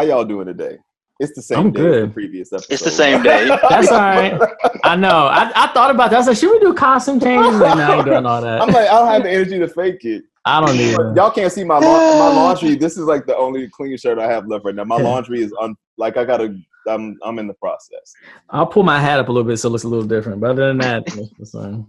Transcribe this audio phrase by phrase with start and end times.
[0.00, 0.78] How y'all doing today?
[1.18, 2.02] It's the same I'm day good.
[2.04, 2.72] as the previous episode.
[2.72, 3.48] It's the same day.
[3.68, 4.40] That's all right.
[4.82, 5.26] I know.
[5.26, 6.16] I, I thought about that.
[6.16, 7.60] I was like, should we do costume changes?
[7.60, 8.62] And I ain't doing all that.
[8.62, 10.24] I'm like, I don't have the energy to fake it.
[10.46, 11.16] I don't need it.
[11.16, 11.82] Y'all can't see my la-
[12.18, 12.76] my laundry.
[12.76, 14.84] This is like the only clean shirt I have left right now.
[14.84, 16.56] My laundry is un- like I gotta.
[16.88, 18.14] I'm I'm in the process.
[18.48, 20.40] I'll pull my hat up a little bit so it looks a little different.
[20.40, 21.88] But other than that, it's the same.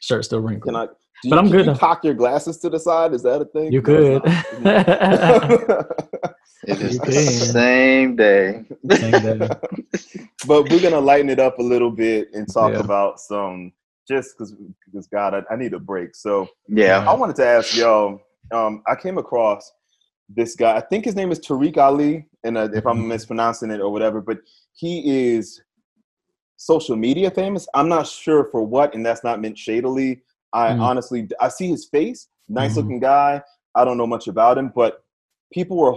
[0.00, 0.74] Shirt still wrinkled.
[0.74, 0.84] Can I?
[1.22, 3.14] Do But I'm can good You cock your glasses to the side.
[3.14, 3.72] Is that a thing?
[3.72, 5.84] You No, could.
[6.66, 7.12] It is the
[7.52, 8.64] same day.
[8.96, 9.48] Same day.
[10.46, 12.80] but we're gonna lighten it up a little bit and talk Yeah.
[12.80, 13.72] about some
[14.08, 16.14] just because because God, I, I need a break.
[16.14, 17.04] So Yeah.
[17.08, 18.20] I wanted to ask y'all.
[18.50, 19.70] Um, I came across
[20.28, 20.76] this guy.
[20.76, 23.08] I think his name is Tarek Ali, and uh, if I'm Mhm.
[23.08, 24.38] mispronouncing it or whatever, but
[24.72, 25.60] he is
[26.56, 27.68] social media famous.
[27.74, 30.22] I'm not sure for what, and that's not meant shadily.
[30.52, 30.80] I Mm.
[30.80, 32.76] honestly, I see his face, nice Mhm.
[32.76, 33.42] looking guy.
[33.74, 35.04] I don't know much about him, but
[35.52, 35.96] people were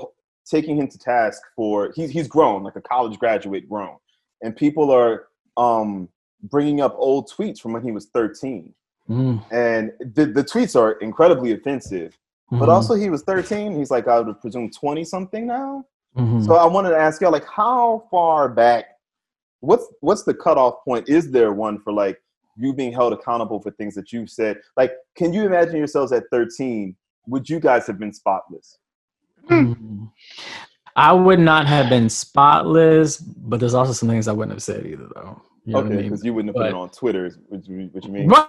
[0.52, 3.96] taking him to task for he's he's grown like a college graduate grown,
[4.44, 6.10] and people are um
[6.44, 8.74] bringing up old tweets from when he was 13
[9.10, 12.18] Mm, and the, the tweets are incredibly offensive.
[12.52, 15.86] But mhm, also he was 13 he's like i would presume 20 something now.
[16.18, 16.46] Mhm.
[16.46, 18.86] so i wanted to ask y'all like how far back
[19.62, 21.08] what's what's the cutoff point?
[21.10, 22.22] Is there one for like
[22.58, 24.58] you being held accountable for things that you've said?
[24.78, 26.96] Like can you imagine yourselves at 13
[27.28, 28.78] would you guys have been spotless
[29.50, 30.10] Mhm.
[30.96, 34.86] I would not have been spotless, but there's also some things I wouldn't have said
[34.86, 35.42] either, though.
[35.66, 36.04] You know what I okay mean?
[36.10, 38.48] because you wouldn't have put it on twitter is what you, what you mean Right.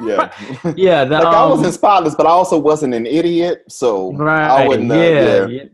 [0.00, 0.32] yeah
[0.76, 1.04] yeah.
[1.10, 4.48] The, like i um, wasn't spotless but i also wasn't an idiot so right.
[4.48, 5.46] i wouldn't uh, yeah.
[5.46, 5.64] yeah, yeah.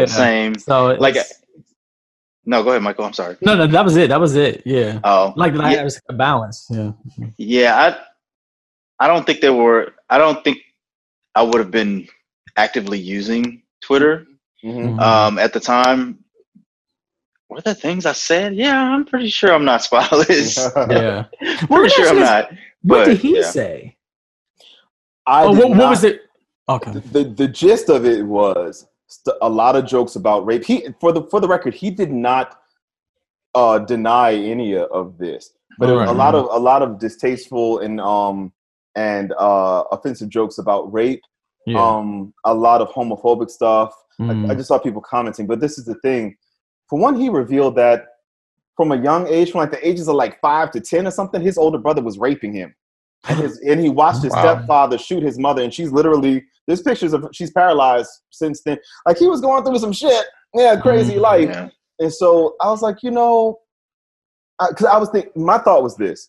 [0.00, 0.06] yeah.
[0.06, 0.54] Same.
[0.58, 1.42] So Like, it's-
[2.46, 3.04] no, go ahead, Michael.
[3.06, 3.36] I'm sorry.
[3.42, 4.08] no, no, that was it.
[4.08, 4.62] That was it.
[4.66, 5.00] Yeah.
[5.02, 6.66] Oh, Like that I was a balance.
[6.70, 6.92] Yeah.
[7.38, 7.96] yeah.
[9.00, 9.94] I, I don't think there were.
[10.10, 10.58] I don't think
[11.34, 12.06] I would have been
[12.56, 14.26] actively using Twitter
[14.64, 14.96] Mhm.
[14.96, 15.00] Mhm.
[15.00, 16.18] um, at the time.
[17.48, 18.54] What are the things I said?
[18.56, 20.56] Yeah, I'm pretty sure I'm not spotless.
[20.90, 21.24] yeah.
[21.68, 22.50] pretty sure I'm actually, not.
[22.82, 23.42] What did he yeah.
[23.42, 23.96] say?
[25.26, 26.22] I Oh, did what, what was it?
[26.68, 26.92] Okay.
[27.12, 30.64] the the gist of it was st- a lot of jokes about rape.
[30.64, 32.58] He for the for the record, he did not
[33.54, 36.16] uh, deny any of this, but it was a Alright.
[36.16, 38.52] lot of a lot of distasteful and um
[38.96, 41.22] and uh, offensive jokes about rape.
[41.66, 41.80] Yeah.
[41.82, 43.94] Um, a lot of homophobic stuff.
[44.20, 44.50] I, Mm.
[44.50, 46.36] I just saw people commenting, but this is the thing.
[46.88, 48.04] For one, he revealed that
[48.76, 51.40] from a young age, from like the ages of like five to ten or something,
[51.40, 52.74] his older brother was raping him,
[53.28, 54.42] and his and he watched his Wow.
[54.42, 58.78] stepfather shoot his mother, and she's literally there's pictures of she's paralyzed since then.
[59.06, 61.48] Like he was going through some shit, yeah, crazy Mm, life.
[61.48, 61.68] Yeah.
[61.98, 63.58] And so I was like, you know,
[64.68, 66.28] because I, was thinking, my thought was this: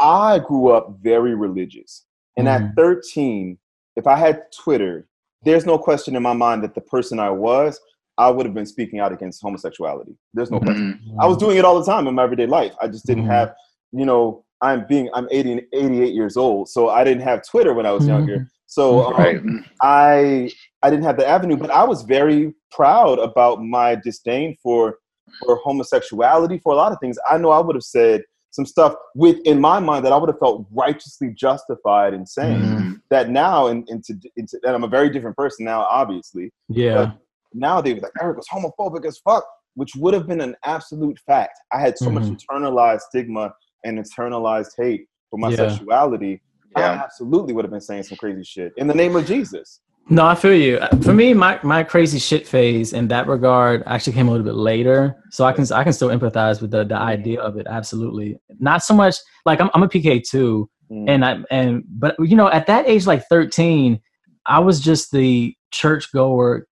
[0.00, 2.74] I grew up very religious, and at Mhm.
[2.76, 3.58] 13,
[3.96, 5.06] if I had Twitter,
[5.42, 7.80] there's no question in my mind that the person I was,
[8.18, 10.14] I would have been speaking out against homosexuality.
[10.34, 11.00] There's no question.
[11.06, 11.16] Mhm.
[11.22, 12.74] I was doing it all the time in my everyday life.
[12.80, 13.30] I just didn't Mhm.
[13.30, 13.54] have,
[13.92, 17.86] you know, I'm being, I'm 80, 88 years old, so I didn't have Twitter when
[17.86, 18.08] I was Mhm.
[18.08, 18.46] younger.
[18.66, 19.40] So um, Right.
[19.80, 20.50] I
[20.82, 24.98] I didn't have the avenue, but I was very proud about my disdain for
[25.38, 27.18] for homosexuality, for a lot of things.
[27.28, 30.28] I know I would have said some stuff with in my mind that I would
[30.28, 32.60] have felt righteously justified in saying.
[32.62, 33.00] Mhm.
[33.10, 36.52] That now, and into, into, and I'm a very different person now, obviously.
[36.68, 37.12] Yeah.
[37.54, 39.44] Now they were like, Eric was homophobic as fuck,
[39.74, 41.58] which would have been an absolute fact.
[41.72, 42.36] I had so much Mhm.
[42.38, 43.52] internalized stigma
[43.84, 45.56] and internalized hate for my Yeah.
[45.56, 46.42] sexuality.
[46.76, 47.02] I Yeah.
[47.04, 49.80] absolutely would have been saying some crazy shit in the name of Jesus.
[50.08, 50.80] No, I feel you.
[51.02, 54.56] For me, my, my crazy shit phase in that regard actually came a little bit
[54.56, 57.66] later, so I can I can still empathize with the the idea of it.
[57.70, 59.16] Absolutely, not so much
[59.46, 61.08] like I'm I'm a PK too, Mm.
[61.08, 64.00] and I and but you know at that age like 13,
[64.46, 66.66] I was just the church goer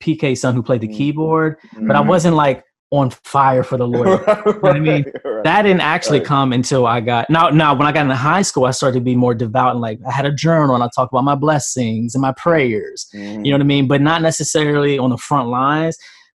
[0.00, 0.96] PK son who played the Mm.
[0.96, 2.06] keyboard, but I Mhm.
[2.06, 4.20] wasn't like on fire for the Lord.
[4.60, 5.04] what I mean?
[5.24, 5.44] Right.
[5.44, 6.26] that didn't actually Right.
[6.28, 7.48] come until I got now.
[7.50, 9.98] Now, when I got into high school, I started to be more devout and like
[10.06, 13.06] I had a journal and I talked about my blessings and my prayers.
[13.14, 13.44] Mhm.
[13.44, 13.88] You know what I mean?
[13.88, 15.96] But not necessarily on the front lines.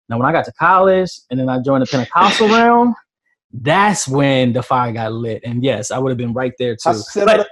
[0.08, 2.96] Now, when I got to college and then I joined the Pentecostal realm,
[3.52, 5.42] that's when the fire got lit.
[5.46, 6.80] And yes, I would have been right there too.
[7.26, 7.48] But-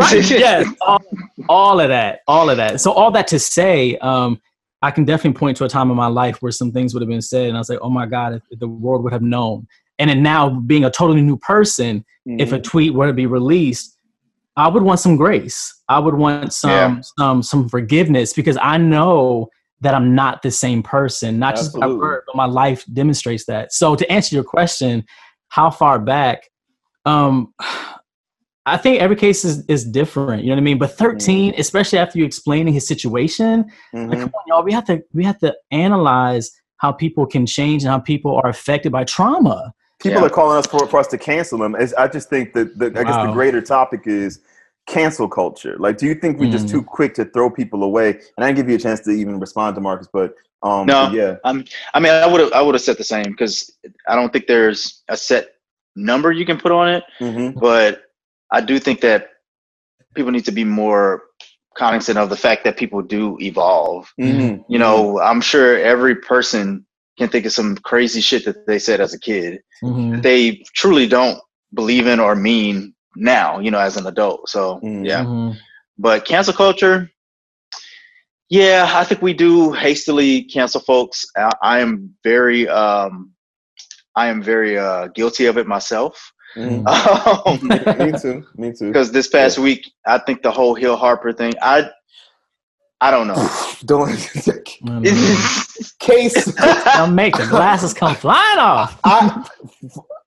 [0.00, 1.02] Right, yes, all,
[1.48, 2.80] all of that, all of that.
[2.80, 4.40] So all that to say, um,
[4.82, 7.08] I can definitely point to a time in my life where some things would have
[7.08, 9.22] been said, and I was like, "Oh my God, if, if the world would have
[9.22, 9.66] known."
[9.98, 12.04] And then now, being a totally new person,
[12.38, 12.62] if a Mhm.
[12.64, 13.98] tweet were to be released,
[14.56, 15.74] I would want some grace.
[15.88, 17.00] I would want some Yeah.
[17.18, 19.48] some some forgiveness because I know
[19.82, 21.38] that I'm not the same person.
[21.38, 23.72] Not just by word, but my life demonstrates that.
[23.72, 25.04] So to answer your question,
[25.48, 26.42] how far back?
[27.06, 27.54] Um,
[28.66, 30.42] I think every case is, is different.
[30.42, 30.78] You know what I mean?
[30.78, 34.20] But 13, especially after you explaining his situation, like Mhm.
[34.20, 37.90] come on, y'all, we have to we have to analyze how people can change and
[37.90, 39.72] how people are affected by trauma.
[40.02, 40.26] People Yeah.
[40.26, 41.74] are calling us for, for us to cancel them.
[41.74, 44.40] It's- I just think that the, I guess the greater topic is
[44.86, 45.76] cancel culture.
[45.78, 46.70] Like, do you think we're just Mm.
[46.70, 48.08] too quick to throw people away?
[48.36, 51.06] And I didn't give you a chance to even respond to Marcus, but um, No.
[51.06, 51.52] but yeah, I
[52.00, 53.70] mean, I would have I would have said the same because
[54.06, 55.54] I don't think there's a set
[55.96, 58.02] number you can put on it, hmm but
[58.52, 59.28] I do think that
[60.14, 61.22] people need to be more
[61.76, 64.12] cognizant of the fact that people do evolve.
[64.18, 66.84] hmm You know, I'm sure every person
[67.18, 70.12] can think of some crazy shit that they said as a kid Mhm.
[70.12, 71.38] that they truly don't
[71.74, 74.48] believe in or mean now, you know, as an adult.
[74.48, 75.06] So Mhm.
[75.06, 75.24] yeah.
[75.24, 75.56] Mhm.
[75.98, 77.10] But cancel culture,
[78.48, 81.24] yeah, I think we do hastily cancel folks.
[81.36, 83.32] I, I am very, um,
[84.16, 86.32] I am very uh, guilty of it myself.
[86.54, 87.68] Hmm Um,
[88.12, 88.46] me too.
[88.56, 88.86] Me too.
[88.88, 91.88] Because this past week, I think the whole Hill Harper thing, I,
[93.00, 93.48] I don't know.
[93.86, 94.10] Don't
[95.98, 96.44] case.
[96.96, 98.98] Don't make the glasses come flying off.
[99.04, 99.48] I,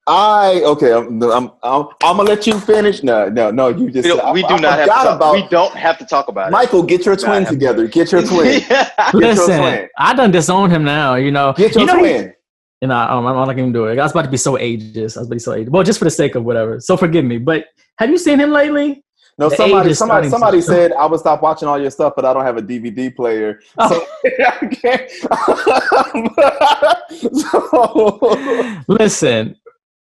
[0.06, 0.92] I okay.
[0.92, 3.02] I'm, I'm, I'm, I'm gonna let you finish.
[3.02, 3.68] No, no, no.
[3.68, 4.04] You just.
[4.04, 6.04] we, don't- we I- do I not have to talk, about we don't have to
[6.04, 6.52] talk about it.
[6.52, 6.82] Michael.
[6.82, 7.86] Get your Nah, twin I- together.
[7.86, 8.28] Get your it.
[8.28, 8.60] twin.
[8.68, 8.90] Yeah.
[8.96, 9.88] Get your Listen, twin.
[9.96, 11.14] I done disowned him now.
[11.14, 12.34] You know, Get your you know, twin.
[12.82, 13.98] And I, I'm not gonna do it.
[13.98, 15.16] I was about to be so ageist.
[15.16, 15.68] I was about to be so ageist.
[15.70, 16.80] Well, just for the sake of whatever.
[16.80, 17.38] So forgive me.
[17.38, 17.66] But
[17.98, 19.02] have you seen him lately?
[19.36, 22.32] No, The somebody, somebody, somebody said I would stop watching all your stuff, but I
[22.32, 23.60] don't have a DVD player.
[23.78, 23.88] Oh.
[23.88, 24.06] So,
[24.46, 25.10] I can't.
[27.40, 29.56] so, Listen.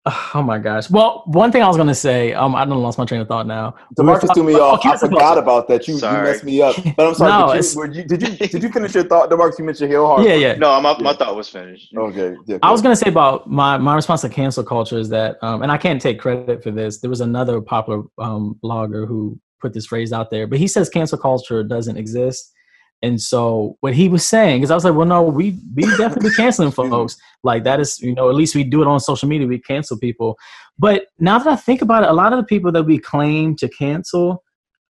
[0.35, 0.89] Oh my gosh.
[0.89, 2.33] Well, one thing I was gonna say.
[2.33, 3.75] Um, I don't lost my train of thought now.
[3.97, 4.85] Demarcus threw me Oh, off.
[4.85, 5.87] I forgot about that.
[5.87, 6.75] You, you messed me up.
[6.95, 7.29] But I'm sorry.
[7.39, 9.59] No, did, you, were you, did you did you finish your thought, Demarcus?
[9.59, 10.23] You mentioned Hill Harper.
[10.23, 10.55] Yeah, yeah.
[10.55, 11.93] No, my, my thought was finished.
[11.95, 12.35] Okay.
[12.45, 15.61] Yeah, I was gonna say about my my response to cancel culture is that, um,
[15.63, 16.99] and I can't take credit for this.
[16.99, 20.89] There was another popular um, blogger who put this phrase out there, but he says
[20.89, 22.53] cancel culture doesn't exist.
[23.01, 26.31] And so what he was saying is, I was like, well, no, we we definitely
[26.31, 27.15] canceling folks.
[27.43, 29.47] Like that is, you know, at least we do it on social media.
[29.47, 30.37] We cancel people.
[30.77, 33.55] But now that I think about it, a lot of the people that we claim
[33.57, 34.43] to cancel,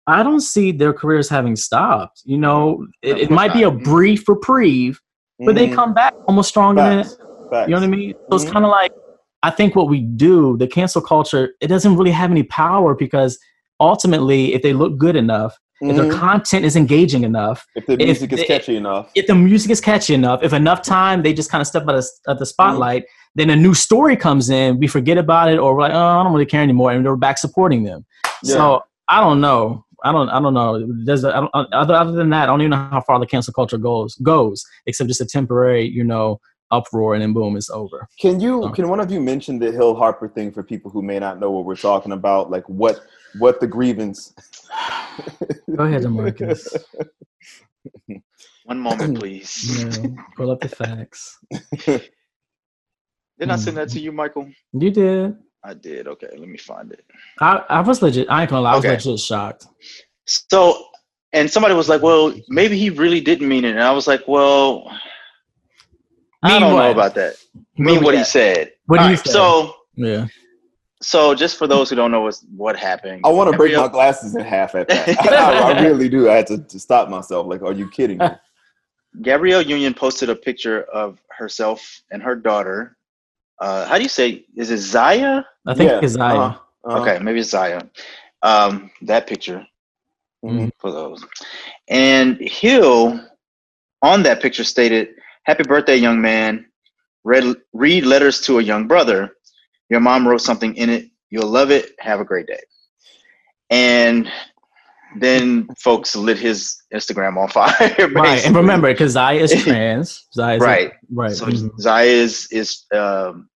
[0.07, 2.21] I don't see their careers having stopped.
[2.23, 5.01] You know, it, it might be a brief reprieve,
[5.45, 5.75] but they Mhm.
[5.75, 7.17] come back almost stronger than Facts.
[7.49, 7.67] Facts.
[7.67, 8.13] you know what I mean?
[8.31, 8.51] So it's Mhm.
[8.53, 8.91] kind of like
[9.43, 13.37] I think what we do, the cancel culture, it doesn't really have any power because
[13.79, 16.19] ultimately, if they look good enough, if their Mhm.
[16.19, 19.11] content is engaging enough, If the if music is they- catchy enough.
[19.15, 21.95] if the music is catchy enough, if enough time they just kind of step out
[21.95, 23.03] of, of the spotlight,
[23.35, 26.23] then a new story comes in, we forget about it, or we're like, oh, I
[26.23, 28.05] don't really care anymore, and we're back supporting them.
[28.43, 29.83] So I don't know.
[30.03, 30.29] I don't.
[30.29, 30.87] I don't know.
[31.05, 31.23] There's.
[31.23, 33.51] A, I don't, other other than that, I don't even know how far the cancel
[33.53, 36.39] culture goes goes, except just a temporary, you know,
[36.69, 38.07] uproar, and then boom, it's over.
[38.19, 38.69] Can you Oh.
[38.69, 41.49] can one of you mention the Hill Harper thing for people who may not know
[41.49, 42.51] what we're talking about?
[42.51, 42.99] Like what
[43.39, 44.33] what the grievance?
[45.75, 46.67] Go ahead, Marcus.
[48.65, 49.97] One moment, please.
[50.03, 51.39] Yeah, pull up the facts.
[53.39, 53.93] Didn't I send that hmm.
[53.93, 54.49] to you, Michael?
[54.73, 55.35] You did.
[55.63, 56.07] I did.
[56.07, 57.03] Okay, let me find it.
[57.39, 58.27] I, I was legit.
[58.29, 58.73] I ain't gonna lie.
[58.73, 58.95] I was Okay.
[58.95, 59.67] legit shocked.
[60.25, 60.85] So,
[61.33, 64.27] and somebody was like, "Well, maybe he really didn't mean it," and I was like,
[64.27, 64.89] "Well,
[66.43, 66.83] I Mean don't what?
[66.83, 67.35] know about that.
[67.75, 69.31] Where mean we what he said." What did All he right, say?
[69.31, 70.27] So, Yeah.
[71.01, 73.87] So just for those who don't know what's, what happened, I want to break my
[73.87, 75.07] glasses in half at that.
[75.31, 76.29] I, I really do.
[76.29, 77.47] I had to, to stop myself.
[77.47, 78.27] Like, are you kidding me?
[79.21, 82.97] Gabrielle Union posted a picture of herself and her daughter.
[83.59, 84.45] Uh, how do you say?
[84.55, 85.43] Is it Zaya?
[85.65, 86.35] I think Yeah, it's Zaya.
[86.39, 86.99] uh-huh, uh-huh.
[87.01, 87.81] Okay, maybe it's Zaya.
[88.43, 89.65] Um, that picture
[90.45, 90.71] Mhm.
[90.77, 91.25] for those.
[91.87, 93.19] And Hill
[94.03, 96.65] on that picture stated, Happy birthday, young man.
[97.23, 99.36] Read, read letters to a young brother.
[99.89, 101.09] Your mom wrote something in it.
[101.29, 101.91] You'll love it.
[101.99, 102.59] Have a great day.
[103.69, 104.29] And
[105.19, 107.73] then folks lit his Instagram on fire.
[108.13, 108.45] Right.
[108.45, 110.27] And remember, because Zaya is trans.
[110.33, 110.91] Zaya is Right.
[111.11, 111.31] right.
[111.31, 111.79] So mhm.
[111.79, 113.49] Zaya is is um,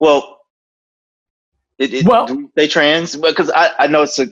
[0.00, 0.40] well.
[1.78, 3.16] It, it, Well- do they trans?
[3.16, 4.26] Because I, I know it's a.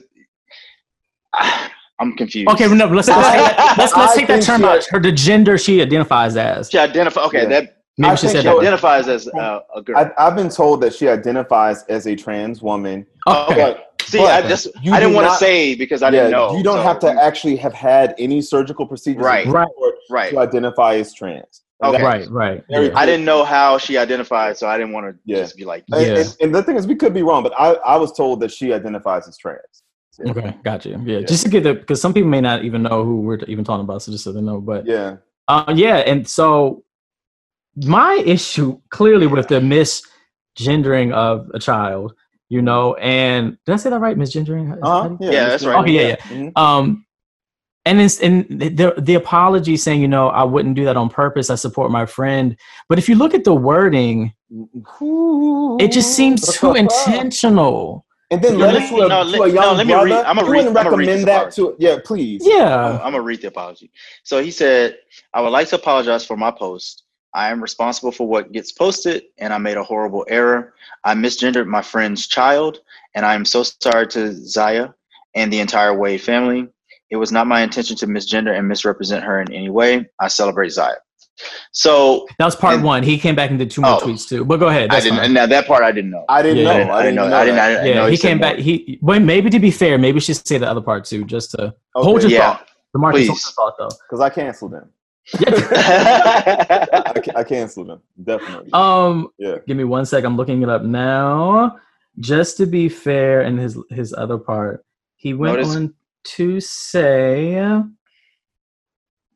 [1.97, 2.49] I'm confused.
[2.49, 4.83] Okay, no, let's let's take that, let's, let's take that term out.
[4.85, 6.69] Her the gender she identifies as.
[6.69, 7.21] She identify.
[7.21, 7.49] Okay, Yeah.
[7.49, 8.53] that Maybe I she think said she that.
[8.53, 8.59] so.
[8.61, 9.97] identifies as uh, a girl.
[9.97, 13.05] I, I've been told that she identifies as a trans woman.
[13.27, 13.55] Okay.
[13.55, 16.31] But See, but I just you I didn't want to say because I yeah, didn't
[16.31, 16.57] know.
[16.57, 19.47] you don't so- have to actually have had any surgical procedures Right.
[19.47, 19.67] Right.
[20.09, 20.31] Right.
[20.31, 21.63] to identify as trans.
[21.81, 22.03] And Okay.
[22.03, 22.29] Right.
[22.29, 22.63] Right.
[22.69, 22.89] Yeah.
[22.95, 25.37] I didn't know how she identified, so I didn't want to Yeah.
[25.39, 26.17] just be like, And, Yeah.
[26.19, 28.51] and, and the thing is, we could be wrong, but I, I was told that
[28.51, 29.59] she identifies as trans.
[30.23, 30.31] Yeah.
[30.31, 31.01] Okay, got you.
[31.03, 31.25] Yeah, Yeah.
[31.25, 33.83] just to get the because some people may not even know who we're even talking
[33.83, 34.61] about, so just so they know.
[34.61, 35.17] But Yeah.
[35.49, 36.84] uh, yeah, and so
[37.83, 42.13] my issue clearly with the misgendering of a child,
[42.49, 44.17] you know, and did I say that right?
[44.17, 44.67] Misgendering?
[44.67, 45.09] How- how Uh-huh.
[45.09, 45.79] do Yeah, Yeah, that's right.
[45.79, 46.35] Okay, yeah, yeah.
[46.37, 46.51] Mhm.
[46.57, 47.05] um
[47.87, 51.51] and it's, and the the apology saying, you know, I wouldn't do that on purpose.
[51.51, 52.57] I support my friend.
[52.89, 54.33] But if you look at the wording,
[55.79, 58.05] it just seems too intentional.
[58.31, 60.05] And then let it to a, no, to a young no, let me brother.
[60.07, 62.41] Read, I'm gonna read, recommend that to yeah, please.
[62.43, 63.91] Yeah, I'm, I'm gonna read the apology.
[64.23, 64.97] So he said,
[65.31, 67.03] "I would like to apologize for my post.
[67.35, 70.73] I am responsible for what gets posted, and I made a horrible error.
[71.03, 72.79] I misgendered my friend's child,
[73.13, 74.89] and I am so sorry to Zaya
[75.35, 76.69] and the entire Wade family.
[77.11, 80.07] It was not my intention to misgender and misrepresent her in any way.
[80.19, 80.95] I celebrate Zaya.
[81.73, 83.03] So that was part and, one.
[83.03, 84.45] He came back and did two more oh, tweets too.
[84.45, 84.91] But go ahead.
[84.91, 85.33] I didn't.
[85.33, 86.23] Now that part I didn't know.
[86.29, 86.85] I didn't yeah.
[86.85, 86.93] know.
[86.93, 87.25] I didn't know.
[87.25, 87.63] I didn't know.
[87.63, 88.55] I didn't, yeah, know he, he came back.
[88.55, 88.63] More.
[88.63, 91.51] He well, maybe to be fair, maybe she should say the other part too, just
[91.51, 91.75] to okay.
[91.95, 92.53] hold your yeah.
[92.53, 92.69] thought.
[92.93, 94.89] The Marcus, hold your thought though, because I canceled him.
[95.33, 98.69] I, I canceled him definitely.
[98.73, 99.57] Um, yeah.
[99.67, 100.23] Give me one sec.
[100.23, 101.77] I'm looking it up now.
[102.19, 105.75] Just to be fair, in his his other part, he went Notice.
[105.75, 105.93] on
[106.25, 107.57] to say.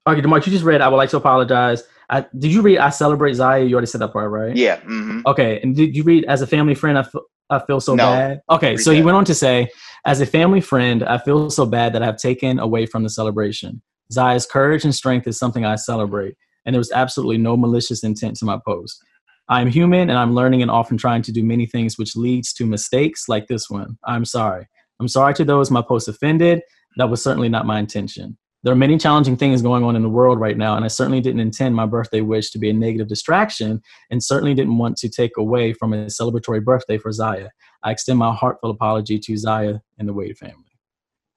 [0.08, 0.82] Okay, Demark, you just read.
[0.82, 1.84] I would like to apologize.
[2.10, 2.80] I, did you read?
[2.80, 3.64] I celebrate Zaya.
[3.64, 4.56] You already said that part, right?
[4.56, 4.78] Yeah.
[4.78, 5.22] Mm-hmm.
[5.26, 6.98] Okay, and did you read as a family friend?
[6.98, 7.14] I, f-
[7.50, 8.06] I feel so no.
[8.06, 8.42] bad.
[8.50, 9.70] Okay, so he went on to say,
[10.06, 13.82] as a family friend, I feel so bad that I've taken away from the celebration.
[14.12, 16.36] Zaya's courage and strength is something I celebrate,
[16.66, 19.04] and there was absolutely no malicious intent to my post.
[19.50, 22.54] I am human and I'm learning and often trying to do many things which leads
[22.54, 23.98] to mistakes like this one.
[24.06, 24.68] I'm sorry.
[25.00, 26.62] I'm sorry to those my post offended.
[26.98, 28.38] That was certainly not my intention.
[28.62, 31.22] There are many challenging things going on in the world right now, and I certainly
[31.22, 35.10] didn't intend my birthday wish to be a negative distraction and certainly didn't want to
[35.10, 37.50] take away from a celebratory birthday for Zaya.
[37.84, 40.69] I extend my heartfelt apology to Zaya and the Wade family.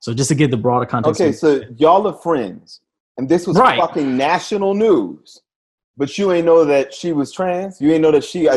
[0.02, 1.20] So just to give the broader context.
[1.20, 2.80] Okay, so y'all are friends,
[3.18, 3.78] and this was right.
[3.78, 5.42] fucking national news.
[5.96, 7.80] But you ain't know that she was trans.
[7.80, 8.48] You ain't know that she,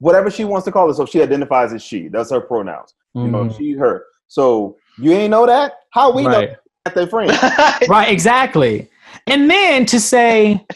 [0.00, 2.08] whatever she wants to call herself, she identifies as she.
[2.08, 2.94] That's her pronouns.
[3.16, 3.26] Mm-hmm.
[3.26, 3.56] You know, mm-hmm.
[3.56, 4.04] she, her.
[4.28, 5.72] So you ain't know that.
[5.88, 6.50] How we right.
[6.50, 7.30] know that their friend?
[7.88, 8.90] right, exactly.
[9.26, 10.66] And then to say,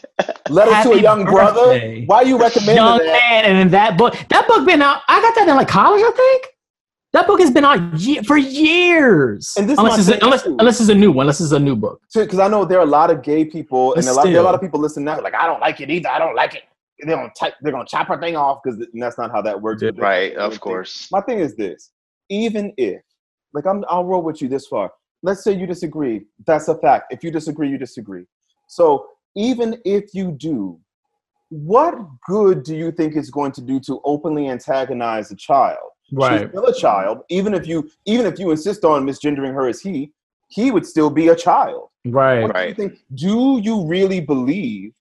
[0.48, 1.34] letter to a young birthday.
[1.34, 2.04] brother.
[2.06, 3.06] Why you recommend young that?
[3.06, 3.44] man?
[3.44, 5.02] And in that book, that book been out.
[5.06, 6.53] I got that in like college, I think.
[7.14, 9.54] That book has been out ye- for years.
[9.56, 11.76] And this unless, it's a, unless, unless it's a new one, unless it's a new
[11.76, 12.00] book.
[12.12, 14.40] Because I know there are a lot of gay people, and a lot, there are
[14.40, 15.20] a lot of people listening now.
[15.20, 16.08] Like, I don't like it either.
[16.08, 16.64] I don't like it.
[16.98, 19.80] They're gonna type, they're gonna chop her thing off because that's not how that works.
[19.96, 21.08] Right, of course.
[21.12, 21.92] My thing is this:
[22.30, 23.00] even if,
[23.52, 24.92] like, I'm, I'll roll with you this far.
[25.22, 26.26] Let's say you disagree.
[26.48, 27.12] That's a fact.
[27.12, 28.24] If you disagree, you disagree.
[28.68, 29.06] So
[29.36, 30.80] even if you do,
[31.48, 35.90] what good do you think it's going to do to openly antagonize a child?
[36.12, 36.40] Right.
[36.40, 37.20] She's still a child.
[37.30, 40.12] Even if you even if you insist on misgendering her as he,
[40.48, 41.88] he would still be a child.
[42.06, 42.42] Right.
[42.42, 42.76] What right.
[42.76, 44.92] Do you, think, do you really believe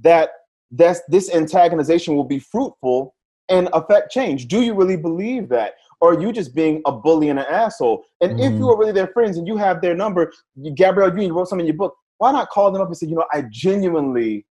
[0.00, 0.30] that
[0.70, 3.14] that's, this antagonization will be fruitful
[3.48, 4.48] and affect change?
[4.48, 5.74] Do you really believe that?
[6.00, 8.04] Or are you just being a bully and an asshole?
[8.20, 8.40] And mm.
[8.40, 8.64] if you mm-hmm.
[8.64, 10.32] are really their friends and you have their number,
[10.74, 13.14] Gabrielle you wrote something in your book, why not call them up and say, you
[13.14, 14.46] know, I genuinely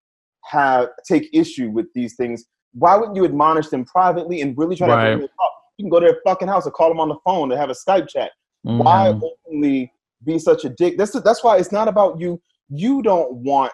[0.45, 2.45] have take issue with these things.
[2.73, 5.15] Why wouldn't you admonish them privately and really try right.
[5.15, 5.53] to talk?
[5.77, 7.71] You can go to their fucking house or call them on the phone to have
[7.71, 8.31] a Skype chat.
[8.67, 8.79] Mm-hmm.
[8.79, 9.93] Why only
[10.25, 10.97] be such a dick?
[10.97, 12.41] That's that's why it's not about you.
[12.69, 13.73] You don't want,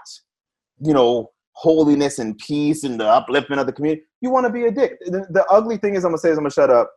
[0.80, 4.02] you know, holiness and peace and the upliftment of the community.
[4.20, 4.98] You want to be a dick.
[5.06, 6.90] The, the ugly thing is, I'm gonna say is I'm gonna shut up.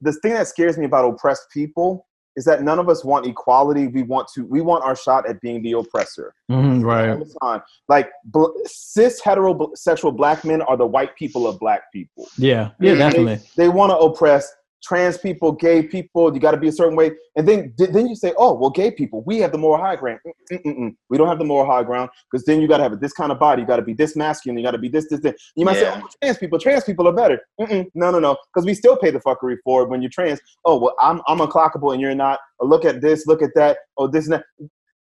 [0.00, 3.86] The thing that scares me about oppressed people is that none of us want equality.
[3.86, 4.44] We want to.
[4.44, 6.34] We want our shot at being the oppressor.
[6.50, 7.62] Mm, right.
[7.88, 12.28] Like bl- cis heterosexual black men are the white people of black people.
[12.36, 12.70] Yeah.
[12.80, 12.92] Yeah.
[12.92, 13.34] They, definitely.
[13.36, 14.52] They, they want to oppress
[14.84, 17.12] trans people, gay people, you got to be a certain way.
[17.36, 20.20] And then then you say, oh, well, gay people, we have the moral high ground.
[20.52, 20.94] Mm-mm-mm.
[21.08, 23.32] We don't have the moral high ground because then you got to have this kind
[23.32, 23.62] of body.
[23.62, 24.58] You got to be this masculine.
[24.58, 25.34] You got to be this, this, this.
[25.56, 25.94] You might yeah.
[25.94, 27.40] say, oh, trans people, trans people are better.
[27.60, 27.86] Mm-mm.
[27.94, 30.40] No, no, no, because we still pay the fuckery for it when you're trans.
[30.64, 32.38] Oh, well, I'm, I'm unclockable and you're not.
[32.60, 33.78] Oh, look at this, look at that.
[33.96, 34.44] Oh, this and that.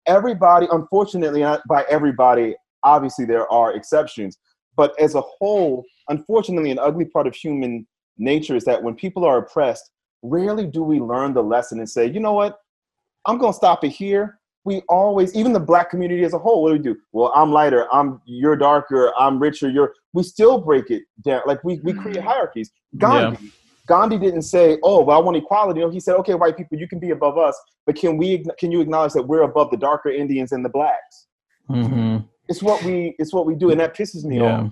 [0.08, 4.38] Everybody, unfortunately, not by everybody, obviously there are exceptions.
[4.78, 9.26] But as a whole, unfortunately, an ugly part of human nature is that when people
[9.26, 9.92] are oppressed,
[10.22, 12.60] rarely do we learn the lesson and say, you know what,
[13.26, 14.40] I'm gonna stop it here.
[14.64, 16.98] We always, even the black community as a whole, what do we do?
[17.12, 21.42] Well, I'm lighter, I'm you're darker, I'm richer, you're we still break it down.
[21.46, 22.28] Like we, we create mm-hmm.
[22.28, 22.72] hierarchies.
[22.98, 23.44] Gandhi.
[23.44, 23.50] Yeah.
[23.88, 26.88] Gandhi didn't say, "Oh, well, I want equality." No, he said, "Okay, white people, you
[26.88, 27.56] can be above us,
[27.86, 28.44] but can we?
[28.58, 31.28] Can you acknowledge that we're above the darker Indians and the blacks?"
[31.70, 32.26] Mm-hmm.
[32.48, 33.16] It's what we.
[33.20, 34.62] It's what we do, and that pisses me yeah.
[34.62, 34.72] off.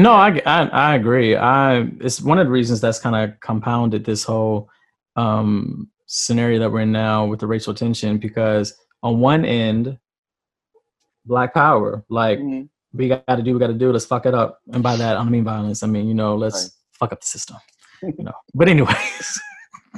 [0.00, 1.36] No, I, I, I agree.
[1.36, 4.70] I it's one of the reasons that's kind of compounded this whole
[5.16, 9.98] um, scenario that we're in now with the racial tension because on one end,
[11.26, 12.62] black power, like mm-hmm.
[12.94, 13.92] we got to do, we got to do.
[13.92, 15.82] Let's fuck it up, and by that I don't mean violence.
[15.82, 16.70] I mean you know let's right.
[16.98, 17.56] fuck up the system.
[18.02, 18.32] You know.
[18.54, 19.40] but anyways,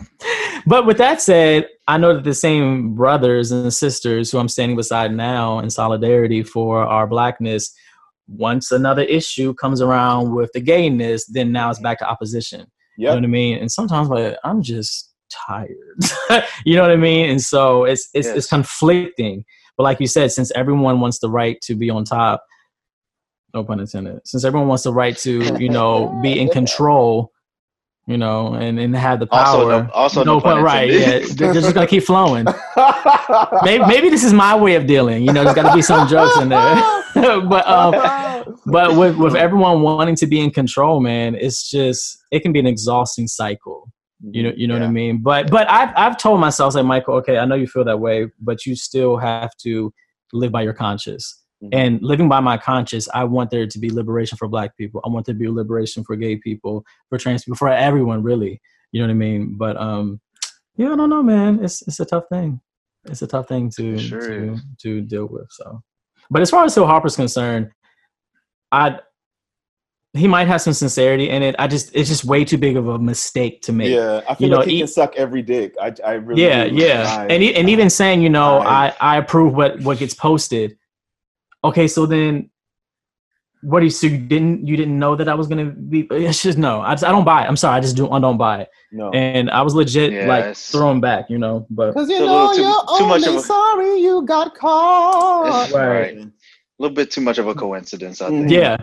[0.66, 4.76] but with that said, I know that the same brothers and sisters who I'm standing
[4.76, 7.72] beside now in solidarity for our blackness,
[8.28, 12.60] once another issue comes around with the gayness, then now it's back to opposition.
[12.60, 12.68] Yep.
[12.98, 13.58] You know what I mean?
[13.58, 15.12] And sometimes like I'm just
[15.46, 15.68] tired.
[16.64, 17.30] you know what I mean?
[17.30, 18.36] And so it's it's yes.
[18.36, 19.44] it's conflicting.
[19.76, 22.44] But like you said, since everyone wants the right to be on top,
[23.54, 27.31] no pun intended, since everyone wants the right to, you know, be in control,
[28.06, 29.44] you know, and, and have the power.
[29.44, 30.90] Also, no, also no, no pun, right?
[30.90, 32.46] Yeah, they're just gonna keep flowing.
[33.62, 35.22] maybe, maybe this is my way of dealing.
[35.22, 36.74] You know, there's got to be some jokes in there.
[37.14, 42.40] but um, but with with everyone wanting to be in control, man, it's just it
[42.40, 43.88] can be an exhausting cycle.
[44.20, 44.80] You know, you know yeah.
[44.80, 45.22] what I mean.
[45.22, 48.28] But but I've I've told myself, like Michael, okay, I know you feel that way,
[48.40, 49.92] but you still have to
[50.32, 51.41] live by your conscience.
[51.62, 51.78] Mm-hmm.
[51.78, 55.00] And living by my conscience, I want there to be liberation for black people.
[55.04, 58.60] I want there to be liberation for gay people, for trans people, for everyone really.
[58.90, 59.56] You know what I mean?
[59.56, 60.20] But um
[60.76, 61.64] yeah, I don't know, man.
[61.64, 62.60] It's it's a tough thing.
[63.04, 65.46] It's a tough thing to sure to, to deal with.
[65.50, 65.82] So
[66.30, 67.70] but as far as Hill Harper's concerned,
[68.72, 68.98] I
[70.14, 71.54] he might have some sincerity in it.
[71.58, 73.94] I just it's just way too big of a mistake to make.
[73.94, 75.74] Yeah, I feel you like he, he can suck every dick.
[75.80, 79.16] I, I really yeah yeah, and he, and even saying you know I, I I
[79.18, 80.76] approve what what gets posted
[81.64, 82.50] okay, so then
[83.62, 86.42] what do you so you didn't you didn't know that I was gonna be it's
[86.42, 87.48] just no I, just, I don't buy it.
[87.48, 88.70] I'm sorry I just do I don't buy it.
[88.90, 89.10] No.
[89.10, 90.28] And I was legit yes.
[90.28, 93.40] like throwing back you know but because you know too, you're too much of a,
[93.40, 95.70] sorry you got caught.
[95.70, 96.16] Right.
[96.18, 96.32] a
[96.80, 98.50] little bit too much of a coincidence I think.
[98.50, 98.76] yeah.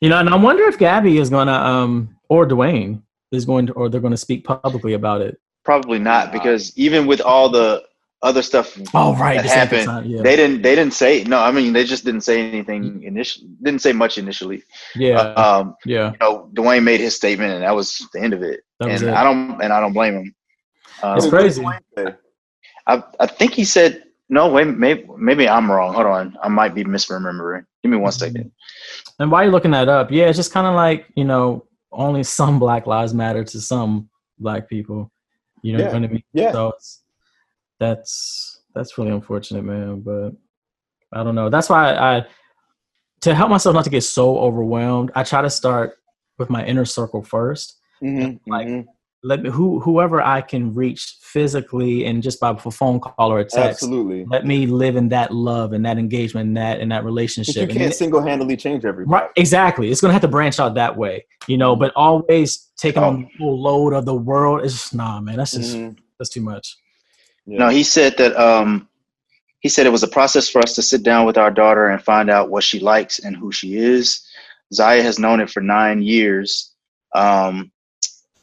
[0.00, 3.72] You know and I wonder if Gabby is gonna um or Dwyane is going to
[3.74, 5.38] or they're gonna speak publicly about it.
[5.64, 7.84] Probably not because even with all the
[8.22, 10.22] other stuff oh right that happened yeah.
[10.22, 13.80] they didn't they didn't say no i mean they just didn't say anything initially didn't
[13.80, 14.62] say much initially.
[14.94, 15.18] Yeah.
[15.18, 16.12] Uh, um yeah.
[16.12, 18.60] you know dwyane made his statement and that was the end of it.
[18.80, 19.08] And it.
[19.08, 20.34] i don't and i don't blame him.
[21.02, 21.64] Um, it's crazy.
[22.88, 25.94] I, I think he said no wait maybe maybe i'm wrong.
[25.94, 26.36] Hold on.
[26.42, 27.64] I might be misremembering.
[27.82, 28.42] Give me one second mm-hmm.
[28.42, 28.52] second.
[29.18, 30.10] And while you're looking that up?
[30.10, 34.08] Yeah it's just kind of like you know only some black lives matter to some
[34.38, 35.10] black people.
[35.62, 35.92] You know yeah.
[35.92, 36.24] what i mean?
[36.32, 36.52] Yeah.
[36.52, 37.02] So it's
[37.78, 40.00] that's that's really unfortunate, man.
[40.00, 40.30] But
[41.12, 41.50] I don't know.
[41.50, 42.26] That's why I, I
[43.22, 45.10] to help myself not to get so overwhelmed.
[45.14, 45.98] I try to start
[46.38, 48.86] with my inner circle 1st mm-hmm, like mm-hmm.
[49.22, 53.40] let me who whoever I can reach physically and just by a phone call or
[53.40, 53.82] a text.
[53.82, 54.26] Absolutely.
[54.28, 57.70] Let me live in that love and that engagement and that in that relationship.
[57.70, 59.22] you can't single handedly change everybody.
[59.22, 59.30] Right.
[59.36, 59.90] Exactly.
[59.90, 61.26] It's gonna have to branch out that way.
[61.46, 63.08] You know, but always taking oh.
[63.08, 65.36] on the full load of the world is just nah, man.
[65.36, 65.94] That's just mm-hmm.
[66.18, 66.76] that's too much.
[67.46, 67.58] Yeah.
[67.58, 68.88] No, he said that um,
[69.60, 72.02] he said it was a process for us to sit down with our daughter and
[72.02, 74.26] find out what she likes and who she is.
[74.74, 76.74] Zaya has known it for nine years,
[77.14, 77.70] um,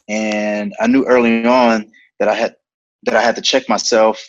[0.07, 2.55] and I knew early on that I had
[3.03, 4.21] that I had to check myself.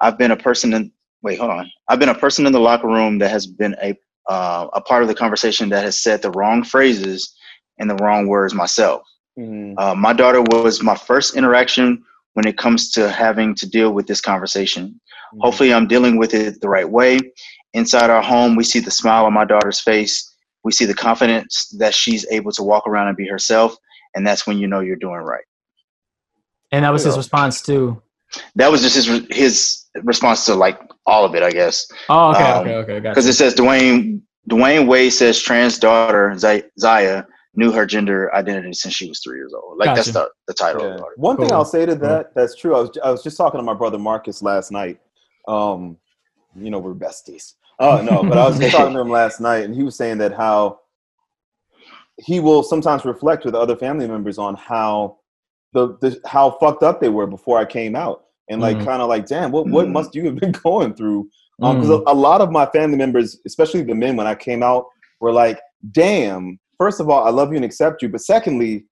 [0.00, 1.70] I've been a person in wait, hold on.
[1.88, 3.96] I've been a person in the locker room that has been a
[4.28, 7.34] uh, a part of the conversation that has said the wrong phrases
[7.78, 9.02] and the wrong words myself.
[9.38, 9.78] Mm-hmm.
[9.78, 14.06] Uh, my daughter was my first interaction when it comes to having to deal with
[14.06, 14.88] this conversation.
[14.88, 15.40] Mm-hmm.
[15.40, 17.18] Hopefully, I'm dealing with it the right way.
[17.74, 20.30] Inside our home, we see the smile on my daughter's face.
[20.64, 23.74] We see the confidence that she's able to walk around and be herself.
[24.14, 25.44] And that's when you know you're doing right.
[26.70, 28.02] And that was his response too.
[28.56, 31.86] That was just his his response to like all of it, I guess.
[32.08, 33.00] Oh, okay, um, okay, okay.
[33.00, 38.94] Because it says Dwyane Dwyane Wade says trans daughter Zaya knew her gender identity since
[38.94, 39.78] she was three years old.
[39.78, 39.96] Like gotcha.
[39.96, 40.82] that's the, the title.
[40.82, 40.96] Yeah.
[41.16, 41.46] One cool.
[41.46, 42.32] thing I'll say to that, cool.
[42.34, 42.74] that's true.
[42.74, 45.00] I was I was just talking to my brother Marcus last night.
[45.48, 45.98] Um,
[46.56, 47.54] you know we're besties.
[47.78, 50.18] Oh no, but I was just talking to him last night, and he was saying
[50.18, 50.80] that how
[52.18, 55.18] he will sometimes reflect with other family members on how
[55.72, 58.84] the, the how fucked up they were before I came out, and like mm.
[58.84, 59.92] kind of like, damn, what what mm.
[59.92, 61.28] must you have been going through?
[61.58, 62.06] Because um, mm.
[62.06, 64.86] a, a lot of my family members, especially the men, when I came out,
[65.20, 65.60] were like,
[65.92, 68.08] damn, first of all, I love you and accept you.
[68.08, 68.84] But secondly,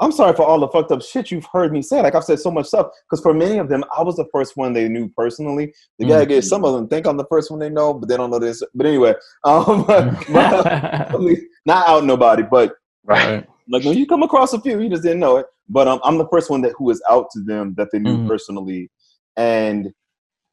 [0.00, 2.00] I'm sorry for all the fucked up shit you've heard me say.
[2.00, 4.56] Like I've said so much stuff because for many of them, I was the first
[4.56, 5.74] one they knew personally.
[5.98, 6.40] The guy mm-hmm.
[6.40, 8.62] some of them think I'm the first one they know, but they don't know this.
[8.74, 9.14] But anyway,
[9.44, 9.84] um,
[11.66, 13.46] not out nobody, but right.
[13.70, 15.46] Like when you come across a few, you just didn't know it.
[15.68, 18.16] But um, I'm the first one that who was out to them that they knew
[18.16, 18.28] mm-hmm.
[18.28, 18.90] personally,
[19.36, 19.92] and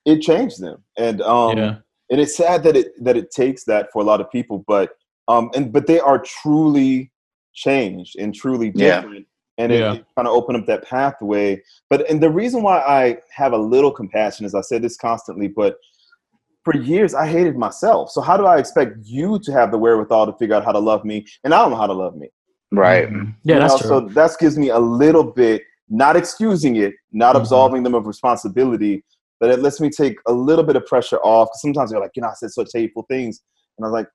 [0.03, 0.83] it changed them.
[0.97, 1.75] And um, yeah.
[2.09, 4.89] and it's sad that it that it takes that for a lot of people, but
[5.27, 7.11] um, and but they are truly
[7.53, 9.19] changed and truly different.
[9.19, 9.21] Yeah.
[9.57, 9.93] And it, yeah.
[9.93, 11.61] it kind of opened up that pathway.
[11.89, 15.47] But and the reason why I have a little compassion is I said this constantly,
[15.47, 15.77] but
[16.65, 18.11] for years I hated myself.
[18.11, 20.79] So how do I expect you to have the wherewithal to figure out how to
[20.79, 21.25] love me?
[21.45, 22.27] And I don't know how to love me.
[22.71, 23.07] Right.
[23.07, 23.31] Mm-hmm.
[23.43, 24.09] Yeah, you that's know, true.
[24.09, 27.41] So that gives me a little bit not excusing it, not mm-hmm.
[27.41, 29.03] absolving them of responsibility,
[29.39, 31.49] but it lets me take a little bit of pressure off.
[31.49, 33.41] Because sometimes they're like, you know, I said such hateful things,
[33.77, 34.07] and I was like,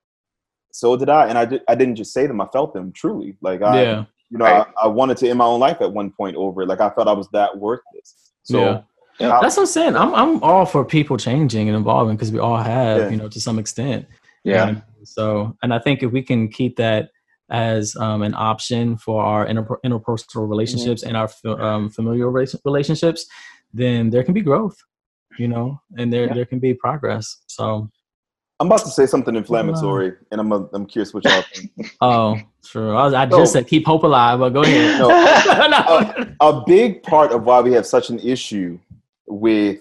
[0.71, 1.61] so did I, and I did.
[1.67, 3.37] I didn't just say them; I felt them truly.
[3.41, 4.05] Like I, yeah.
[4.29, 4.67] you know, right.
[4.77, 6.67] I, I, wanted to end my own life at one point over it.
[6.67, 8.31] Like I felt I was that worthless.
[8.43, 8.59] So.
[8.59, 8.81] Yeah.
[9.19, 9.39] Yeah.
[9.39, 9.95] That's what I'm saying.
[9.95, 13.09] I'm I'm all for people changing and evolving because we all have, yeah.
[13.09, 14.07] you know, to some extent.
[14.43, 14.67] Yeah.
[14.69, 17.09] And so, and I think if we can keep that
[17.51, 21.15] as um, an option for our inter- interpersonal relationships mm-hmm.
[21.15, 23.27] and our um, familial relationships,
[23.73, 24.77] then there can be growth,
[25.37, 26.33] you know, and there yeah.
[26.33, 27.43] there can be progress.
[27.47, 27.89] So.
[28.61, 31.71] I'm about to say something inflammatory, and I'm a, I'm curious what y'all think.
[32.01, 32.95] oh, sure.
[32.95, 34.99] I, was, I just said keep hope alive, but go ahead.
[34.99, 35.07] No,
[35.67, 36.35] no.
[36.39, 38.77] A, a, big part of why we have such an issue
[39.25, 39.79] with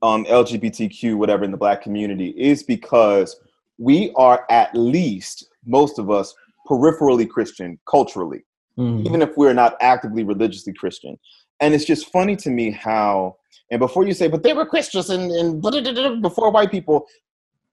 [0.00, 3.38] um, LGBTQ, whatever, in the black community is because
[3.76, 6.34] we are at least, most of us,
[6.66, 8.46] peripherally Christian culturally,
[8.78, 9.06] mm-hmm.
[9.06, 11.18] even if we're not actively religiously Christian.
[11.60, 13.36] And it's just funny to me how,
[13.70, 17.06] and before you say, but they were Christians and, and before white people,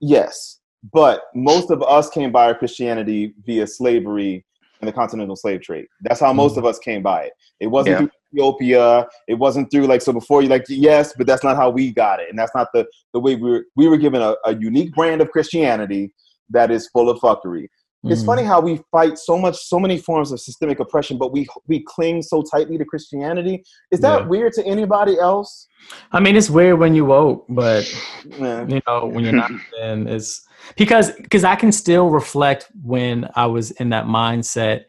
[0.09, 0.59] yes,
[0.93, 4.45] but most of us came by our Christianity via slavery
[4.81, 5.87] and the continental slave trade.
[6.01, 6.59] That's how most mm-hmm.
[6.59, 7.33] of us came by it.
[7.59, 7.97] It wasn't yeah.
[7.99, 9.07] through Ethiopia.
[9.27, 12.19] It wasn't through like so before you like yes, but that's not how we got
[12.19, 13.65] it, and that's not the the way we were.
[13.75, 16.13] We were given a, a unique brand of Christianity
[16.49, 17.67] that is full of fuckery.
[18.05, 18.11] Mm.
[18.11, 21.47] It's funny how we fight so much, so many forms of systemic oppression, but we
[21.67, 23.63] we cling so tightly to Christianity.
[23.89, 24.27] Is that yeah.
[24.27, 25.67] weird to anybody else?
[26.11, 27.91] I mean, it's weird when you woke, but
[28.25, 28.65] yeah.
[28.67, 33.47] you know when you're not, then it's because because I can still reflect when I
[33.47, 34.83] was in that mindset,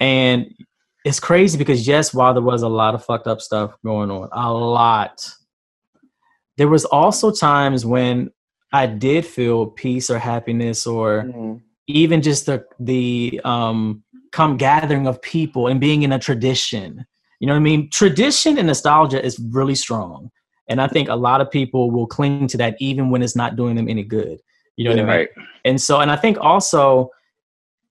[0.00, 0.52] and
[1.04, 4.28] it's crazy because yes, while there was a lot of fucked up stuff going on,
[4.32, 5.24] a lot,
[6.56, 8.32] there was also times when
[8.72, 11.56] I did feel peace or happiness or mm-hmm.
[11.86, 17.06] Even just the the um come gathering of people and being in a tradition.
[17.40, 17.90] You know what I mean?
[17.90, 20.30] Tradition and nostalgia is really strong.
[20.68, 23.56] And I think a lot of people will cling to that even when it's not
[23.56, 24.40] doing them any good.
[24.76, 25.20] You know yeah, what I mean?
[25.20, 25.28] Right.
[25.64, 27.10] And so, and I think also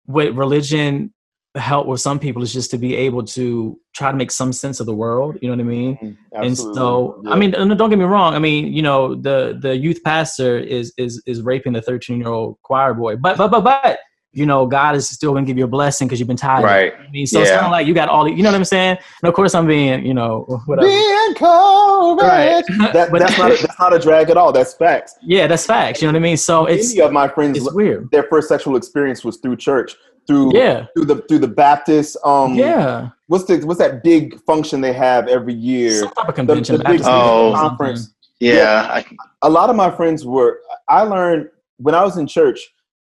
[0.08, 1.14] with religion
[1.56, 4.80] help with some people is just to be able to try to make some sense
[4.80, 5.96] of the world you know what i mean?
[5.98, 6.44] Mm-hmm.
[6.44, 7.32] and so yeah.
[7.32, 10.94] i mean don't get me wrong i mean you know the the youth pastor is
[10.98, 14.00] is is raping the 13 year old choir boy but but but but
[14.34, 16.64] you know god is still gonna give you a blessing because you've been tired.
[16.64, 16.94] Right.
[16.94, 17.44] I mean so yeah.
[17.44, 18.98] it's kind of like you got all the, you know what i'm saying?
[19.22, 20.88] And of course i'm being you know whatever.
[20.88, 22.64] Being cold right.
[22.94, 24.52] That, but that's not a, that's not a drag at all.
[24.52, 25.16] That's facts.
[25.22, 26.38] Yeah that's facts you know what i mean?
[26.38, 28.12] So it's Many of my friends it's weird.
[28.12, 29.96] their first sexual experience was through church
[30.28, 34.82] through yeah through the through the Baptist um yeah what's the what's that big function
[34.82, 38.94] they have every year Some type of convention the, the big oh, conference yeah, yeah.
[38.94, 39.06] I,
[39.44, 40.60] a lot of my friends were
[40.90, 42.60] I learned when I was in church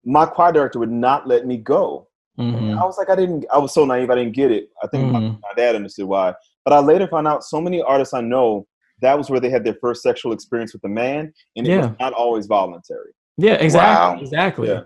[0.05, 2.79] my choir director would not let me go mm-hmm.
[2.79, 5.05] I was like I didn't I was so naive I didn't get it I think
[5.05, 5.13] mm-hmm.
[5.13, 8.67] my, my dad understood why but I later found out so many artists I know
[9.01, 11.79] that was where they had their first sexual experience with a man and it yeah.
[11.79, 14.23] was not always voluntary yeah exactly wow.
[14.23, 14.81] exactly yeah.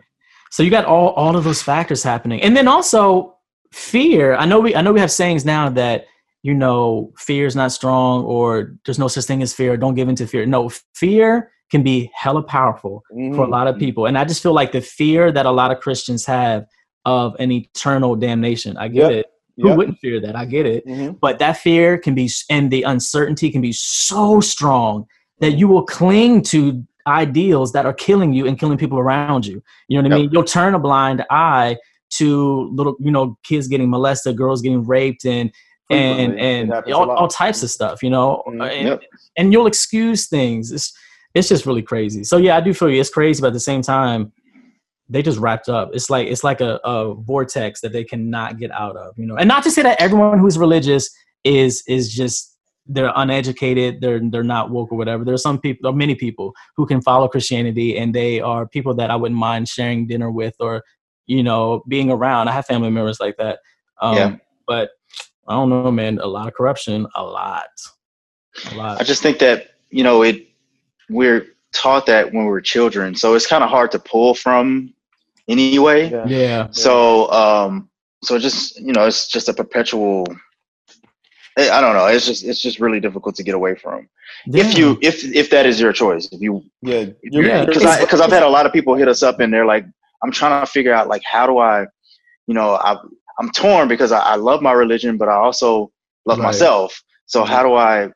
[0.53, 3.37] So you got all all of those factors happening, and then also
[3.73, 4.35] fear.
[4.35, 6.05] I know we I know we have sayings now that
[6.43, 9.79] you know fear is not strong or there's no such thing as fear.
[9.79, 10.45] Don't give into fear.
[10.45, 13.35] No, fear can be hella powerful mm-hmm.
[13.35, 13.85] for a lot of mm-hmm.
[13.87, 16.67] people, and I just feel like the fear that a lot of Christians have
[17.07, 18.77] of an eternal damnation.
[18.77, 19.13] I get yep.
[19.13, 19.27] it.
[19.57, 19.79] Who yep.
[19.79, 20.37] wouldn't fear that?
[20.37, 20.87] I get it.
[20.87, 21.17] Mm-hmm.
[21.21, 25.07] But that fear can be, and the uncertainty can be so strong
[25.41, 29.63] that you will cling to ideals that are killing you and killing people around you.
[29.89, 30.15] You know what.
[30.15, 30.31] I mean?
[30.33, 31.77] You'll turn a blind eye
[32.15, 35.51] to little, you know, kids getting molested, girls getting raped, and
[35.91, 38.03] and and all, all, types of stuff.
[38.03, 38.63] You know, mm-hmm.
[38.63, 39.01] and, yep.
[39.37, 40.73] and you'll excuse things.
[40.73, 40.97] It's
[41.35, 42.25] it's just really crazy.
[42.25, 43.01] So yeah, I do feel you.
[43.01, 44.33] It's crazy, but at the same time,
[45.09, 45.91] they just wrapped up.
[45.93, 49.19] It's like it's like a, a vortex that they cannot get out of.
[49.19, 51.11] You know, and not to say that everyone who's religious
[51.45, 52.52] is is just
[52.87, 55.25] they're uneducated, they're they're not woke or whatever.
[55.25, 58.95] There are some people, or many people, who can follow Christianity, and they are people
[58.95, 60.83] that I wouldn't mind sharing dinner with, or
[61.27, 62.49] you know, being around.
[62.49, 63.61] I have family members like that.
[64.01, 64.37] Um, yeah.
[64.67, 64.91] But
[65.49, 66.19] I don't know, man.
[66.19, 67.69] A lot of corruption, a lot,
[68.71, 69.01] a lot.
[69.01, 70.49] I just think that you know it.
[71.09, 74.93] We're taught that when we we're children, so it's kind of hard to pull from
[75.49, 76.11] anyway.
[76.11, 76.27] Yeah.
[76.27, 76.69] yeah.
[76.71, 77.91] So, um,
[78.23, 80.27] so just you know, it's just a perpetual
[81.59, 82.07] I don't know.
[82.07, 84.09] It's just it's just really difficult to get away from.
[84.47, 84.65] Yeah.
[84.65, 88.33] If you if if that is your choice, if you yeah yeah because because I've
[88.33, 89.85] had a lot of people hit us up and they're like,
[90.23, 91.87] I'm trying to figure out like how do I,
[92.47, 92.97] you know, I
[93.39, 95.93] I'm torn because I, I love my religion, but I also
[96.25, 96.47] love right.
[96.47, 97.03] myself.
[97.27, 98.11] So how do I?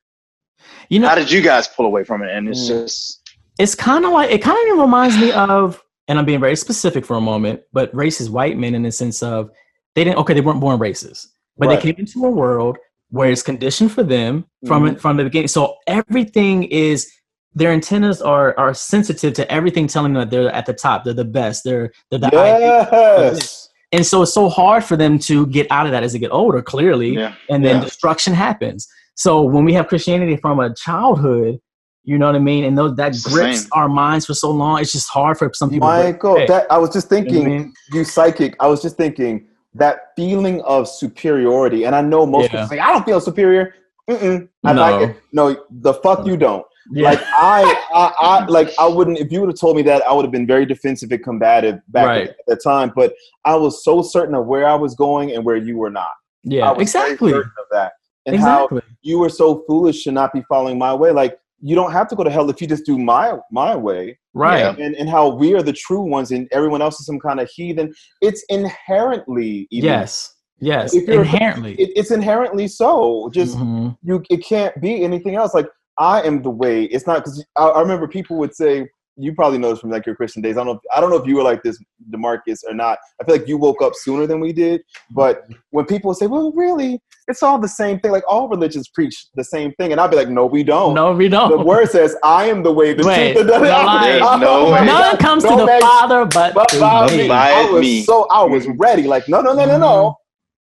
[0.88, 2.31] You know, how did you guys pull away from it?
[2.31, 2.68] And it's mm.
[2.68, 3.20] just
[3.59, 7.05] it's kind of like it kind of reminds me of, and I'm being very specific
[7.05, 9.51] for a moment, but racist white men in the sense of
[9.94, 11.77] they didn't okay they weren't born racist, but right.
[11.77, 12.79] they came into a world
[13.11, 15.01] where it's conditioned for them from Mhm.
[15.01, 15.49] from the beginning.
[15.49, 17.11] So everything is
[17.55, 21.14] their antennas are are sensitive to everything telling them that they're at the top, they're
[21.14, 22.31] the best, they're they're the.
[22.33, 23.69] Yes.
[23.92, 26.33] And so it's so hard for them to get out of that as they get
[26.33, 27.33] older, clearly, Yeah.
[27.49, 27.85] and then Yeah.
[27.85, 28.88] destruction happens.
[29.14, 31.59] So when we have Christianity from a childhood,
[32.03, 33.69] you know what I mean, and those that grips same.
[33.73, 35.88] our minds for so long, it's just hard for some people.
[35.88, 37.73] Michael, that I was just You know I thinking, mean?
[37.92, 38.55] you psychic.
[38.61, 39.47] I was just thinking
[39.78, 42.48] that feeling of superiority, and I know most Yeah.
[42.50, 43.74] people say, "I don't feel superior."
[44.10, 44.48] Mm-mm.
[44.64, 44.80] I No.
[44.80, 45.16] like it.
[45.32, 46.64] No, the fuck you don't.
[46.92, 47.10] Yeah.
[47.10, 49.18] Like I, I, I, like I wouldn't.
[49.18, 51.80] If you would have told me that, I would have been very defensive and combative
[51.88, 52.28] back Right.
[52.28, 52.92] at the time.
[52.94, 53.12] But
[53.44, 56.10] I was so certain of where I was going and where you were not.
[56.44, 57.32] Yeah, exactly.
[57.32, 57.92] of that,
[58.26, 58.82] and how Exactly.
[59.02, 61.10] you were so foolish to not be following my way.
[61.10, 64.19] Like you don't have to go to hell if you just do my my way
[64.35, 64.79] Right.
[64.79, 67.49] And, and how we are the true ones and everyone else is some kind of
[67.49, 69.88] heathen it's inherently evil.
[69.90, 70.35] Yes.
[70.59, 70.95] Yes.
[70.95, 71.75] If you're- Inherently.
[71.75, 73.97] it, it's inherently so just Mhm.
[74.03, 75.66] you it can't be anything else like
[75.99, 78.88] i am the way it's not because I, I remember people would say
[79.19, 81.09] you probably know this from like your christian days i don't know if, i don't
[81.09, 81.79] know if you were like this
[82.11, 85.87] demarcus or not i feel like you woke up sooner than we did but when
[85.87, 89.72] people say well really it's all the same thing like all religions preach the same
[89.78, 91.50] thing and i'd be like no we don't No, we don't.
[91.50, 94.18] the word says i am the way the Wait, truth and the no lie.
[94.18, 94.84] life." No way.
[94.84, 97.16] None comes to the make- Father but, but by me.
[97.24, 97.30] me.
[97.30, 98.02] I was me.
[98.04, 99.02] so I was ready.
[99.04, 100.16] Like, no, no, no, no, no.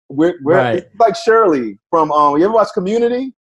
[0.10, 0.84] We're we're Right.
[0.99, 2.38] like Shirley from um.
[2.38, 3.34] You ever watch Community?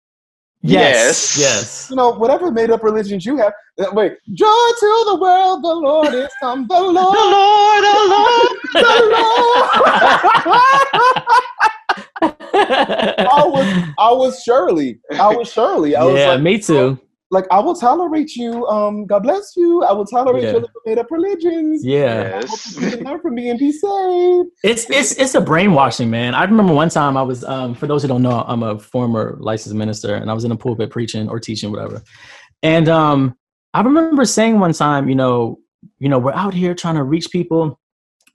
[0.62, 1.36] Yes.
[1.36, 1.38] Yes.
[1.38, 1.88] Yes.
[1.90, 3.52] You know, whatever made up religions you have.
[3.80, 6.66] uh, Wait, joy to the world, the Lord is come.
[6.68, 7.00] The Lord, The
[7.36, 8.58] Lord, the Lord.
[8.74, 8.80] the
[9.12, 9.68] Lord.
[12.70, 15.00] I was I was Shirley.
[15.12, 15.96] I was Shirley.
[15.96, 16.98] I was yeah, like, me too.
[17.30, 18.66] like I will tolerate you.
[18.66, 19.82] Um, God bless you.
[19.84, 20.50] I will tolerate Yeah.
[20.52, 21.84] your little made up religions.
[21.84, 22.32] Yeah.
[22.34, 22.80] I hope Yes.
[22.80, 24.48] you can learn from me and be saved.
[24.64, 26.34] It's it's it's a brainwashing, man.
[26.34, 29.36] I remember one time I was um for those who don't know, I'm a former
[29.40, 32.02] licensed minister and I was in a pulpit preaching or teaching, whatever.
[32.62, 33.34] And um
[33.74, 35.58] I remember saying one time, you know,
[35.98, 37.78] you know, we're out here trying to reach people.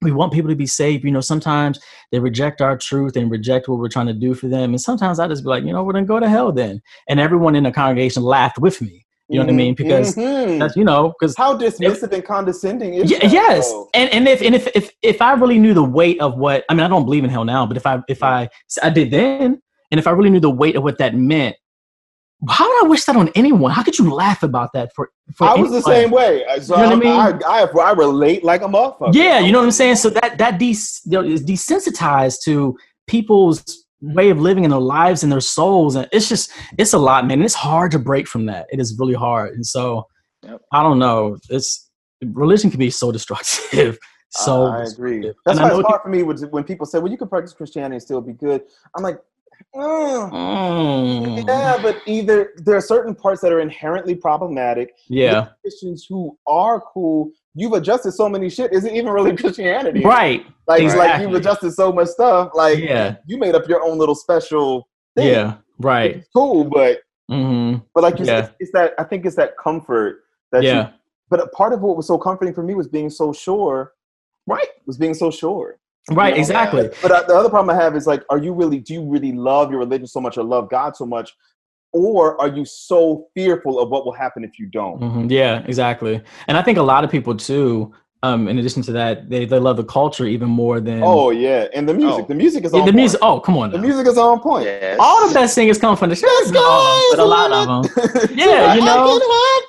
[0.01, 1.03] We want people to be saved.
[1.03, 1.79] You know, sometimes
[2.11, 4.71] they reject our truth and reject what we're trying to do for them.
[4.71, 6.81] And sometimes I just be like, you know, we're gonna go to hell then.
[7.09, 9.05] And everyone in the congregation laughed with me.
[9.29, 9.73] You know what I mean?
[9.75, 10.59] Because Mhm.
[10.59, 13.89] that's you know, because how dismissive and condescending is that, yes, though?
[13.93, 16.73] and and if and if if if I really knew the weight of what I
[16.73, 18.47] mean, I don't believe in hell now, but if I if I
[18.81, 21.57] I did then, and if I really knew the weight of what that meant,
[22.49, 23.71] how would I wish that on anyone?
[23.71, 25.11] How could you laugh about that for?
[25.33, 26.45] for I was the same way.
[26.45, 27.43] Uh, so You know what I mean?
[27.45, 29.13] I, I, I relate like a motherfucker.
[29.13, 29.95] Yeah, you know what I'm saying.
[29.95, 35.31] So that that de- is desensitized to people's way of living in their lives and
[35.31, 37.41] their souls, and it's just it's a lot, man.
[37.41, 38.67] It's hard to break from that.
[38.71, 40.05] It is really hard, and so
[40.43, 40.61] Yep.
[40.71, 41.37] I don't know.
[41.49, 41.89] It's
[42.23, 43.97] religion can be so destructive.
[44.29, 45.21] So I agree.
[45.45, 47.53] That's And why know it's hard for me when people say, "Well, you can practice
[47.53, 48.63] Christianity and still be good."
[48.95, 49.19] I'm like,
[49.75, 51.47] mm, Mm.
[51.47, 54.93] yeah, but either there are certain parts that are inherently problematic.
[55.07, 55.49] Yeah.
[55.61, 57.31] Christians who are cool.
[57.55, 58.73] You've adjusted so many shit.
[58.73, 60.03] Is it even really Christianity?
[60.03, 60.45] Right.
[60.67, 62.51] Like, like you've adjusted so much stuff.
[62.53, 63.15] Like, Yeah.
[63.25, 65.27] you made up your own little special thing.
[65.29, 65.55] Yeah.
[65.79, 66.23] Right.
[66.35, 68.45] Cool, but hmm but like you Yeah.
[68.45, 70.91] said, it's that I think it's that comfort that you Yeah.
[71.29, 73.91] but a part of what was so comforting for me was being so sure
[74.47, 75.77] right was being so sure
[76.11, 76.29] Right.
[76.29, 76.39] You know?
[76.39, 76.89] Exactly.
[77.01, 79.33] but uh, the other problem i have is like are you really do you really
[79.33, 81.35] love your religion so much or love god so much
[81.93, 85.63] or are you so fearful of what will happen if you don't hmm Yeah.
[85.65, 86.21] Exactly.
[86.47, 87.93] And I think a lot of people too.
[88.23, 91.67] Um, in addition to that, they, they love the culture even more than oh yeah
[91.73, 92.27] and the music Oh.
[92.27, 92.95] the music is Yeah, on the point.
[92.95, 93.19] music.
[93.21, 93.69] Oh, come on.
[93.71, 94.97] the music is on point Yes.
[94.99, 97.67] All the best singers come from the church, Let's not all, but a lot of
[97.85, 98.27] them.
[98.35, 99.19] Yeah, you know.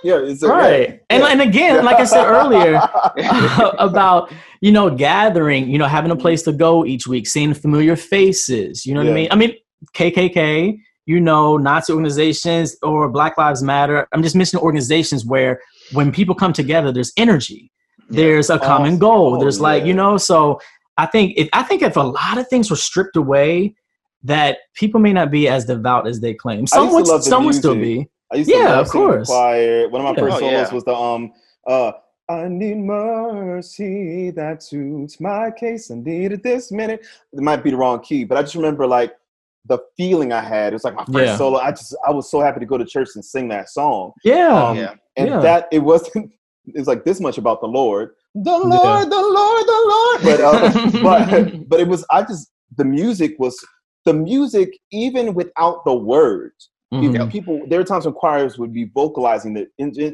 [0.03, 1.01] yeah it's a, Right.
[1.11, 2.81] And and again, like I said earlier,
[3.79, 4.33] about
[4.63, 8.87] you know gathering, you know having a place to go each week, seeing familiar faces.
[8.87, 9.29] You know what I mean?
[9.31, 9.53] I mean
[9.95, 14.09] KKK, you know Nazi organizations or Black Lives Matter.
[14.13, 15.61] I'm just mentioning organizations where
[15.93, 17.71] when people come together, there's energy.
[18.11, 18.17] Yeah.
[18.23, 18.99] There's a common Awesome.
[18.99, 19.35] goal.
[19.37, 19.89] Oh, There's like yeah.
[19.89, 20.17] you know.
[20.17, 20.61] So
[20.97, 23.75] I think if I think if a lot of things were stripped away,
[24.23, 26.67] that people may not be as devout as they claim.
[26.67, 28.09] Some would, love the some would still be.
[28.33, 29.29] I used to Yeah, love of singing in the course.
[29.29, 29.89] choir.
[29.89, 30.21] One of my Yeah.
[30.21, 30.75] first Oh, solos yeah.
[30.75, 31.33] was the um
[31.67, 31.93] uh
[32.31, 35.91] I need mercy that suits my case.
[35.91, 37.07] I need it this minute.
[37.33, 39.15] It might be the wrong key, but I just remember like
[39.67, 40.73] the feeling I had.
[40.73, 41.37] It was like my first Yeah.
[41.37, 41.59] solo.
[41.59, 44.13] I just I was so happy to go to church and sing that song.
[44.25, 44.53] Yeah.
[44.63, 44.95] Um, Yeah.
[45.17, 45.41] And Yeah.
[45.41, 46.33] that it wasn't
[46.75, 48.11] it was like this much about the Lord.
[48.35, 49.05] The Lord, Yeah.
[49.05, 50.19] the Lord, the Lord.
[50.23, 53.59] But uh, but but it was I just the music was
[54.05, 57.13] the music even without the words Mhm.
[57.13, 59.69] People- people there were times when choirs would be vocalizing that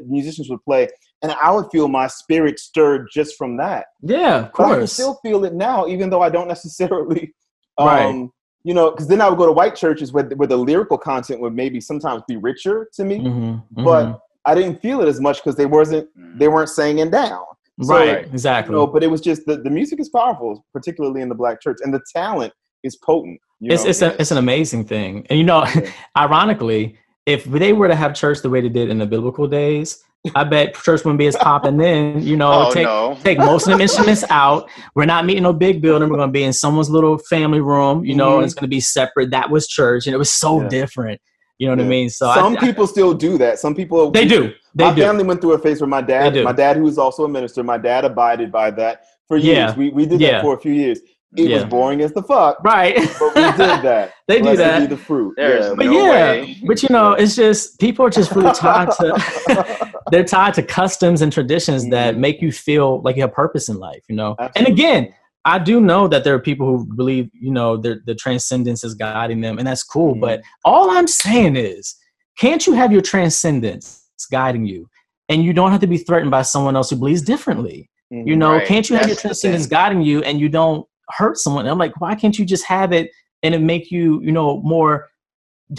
[0.09, 0.89] musicians would play
[1.23, 4.87] and i would feel my spirit stirred just from that Yeah, of but i can
[4.89, 7.33] still feel it now even though i don't necessarily
[7.79, 8.29] um Right.
[8.65, 11.41] you know, because then I would go to white churches where where the lyrical content
[11.43, 15.39] would maybe sometimes be richer to me, Mm-hmm, but I didn't feel it as much
[15.43, 17.45] because they wasn't they weren't singing down.
[17.83, 18.73] So, right, exactly.
[18.75, 21.61] You know, but it was just the, the music is powerful, particularly in the black
[21.61, 22.53] church, and the talent
[22.85, 23.41] is potent.
[23.61, 23.91] you it's know?
[23.91, 25.91] it's a, it's an amazing thing, and you know, Yeah.
[26.17, 30.05] ironically, if they were to have church the way they did in the biblical days,
[30.35, 32.23] I bet church wouldn't be as popping then.
[32.23, 33.19] You know, Oh take no.
[33.25, 34.71] take most of them instruments out.
[34.95, 36.09] We're not meeting no big building.
[36.09, 38.05] We're going to be in someone's little family room.
[38.05, 38.37] You know, Mhm.
[38.37, 39.31] and it's going to be separate.
[39.33, 40.69] That was church, and it was so Yeah.
[40.69, 41.21] different.
[41.65, 42.11] You know what I mean?
[42.11, 43.59] So some I- people still do that.
[43.59, 44.53] Some people they do.
[44.75, 45.03] They my do.
[45.03, 47.63] family went through a phase where my dad, my dad, who was also a minister,
[47.63, 49.57] my dad abided by that for years.
[49.71, 49.75] Yeah.
[49.77, 50.33] We we did Yeah.
[50.33, 51.01] that for a few years.
[51.37, 52.95] It was boring as the fuck, Right.
[53.19, 53.57] but we did
[53.91, 54.13] that.
[54.29, 54.79] they do that.
[54.83, 55.35] Be the fruit.
[55.37, 56.57] There's yeah, But No yeah, way.
[56.65, 61.23] but you know, it's just people are just really tied to they're tied to customs
[61.23, 62.19] and traditions that Mhm.
[62.19, 64.37] make you feel like you have purpose in life, you know.
[64.55, 65.13] And again,
[65.45, 68.95] I do know that there are people who believe, you know, their the transcendence is
[68.95, 70.15] guiding them, and that's cool.
[70.15, 70.21] Mhm.
[70.21, 71.97] But all I'm saying is,
[72.39, 74.89] can't you have your transcendence guiding you,
[75.29, 77.91] and you don't have to be threatened by someone else who believes differently?
[78.13, 78.27] Mhm.
[78.27, 78.67] You know, Right.
[78.67, 81.67] can't you have your That's transcendence guiding you, and you don't hurt someone?
[81.67, 83.11] And I'm like, why can't you just have it
[83.43, 85.09] and it make you, you know, more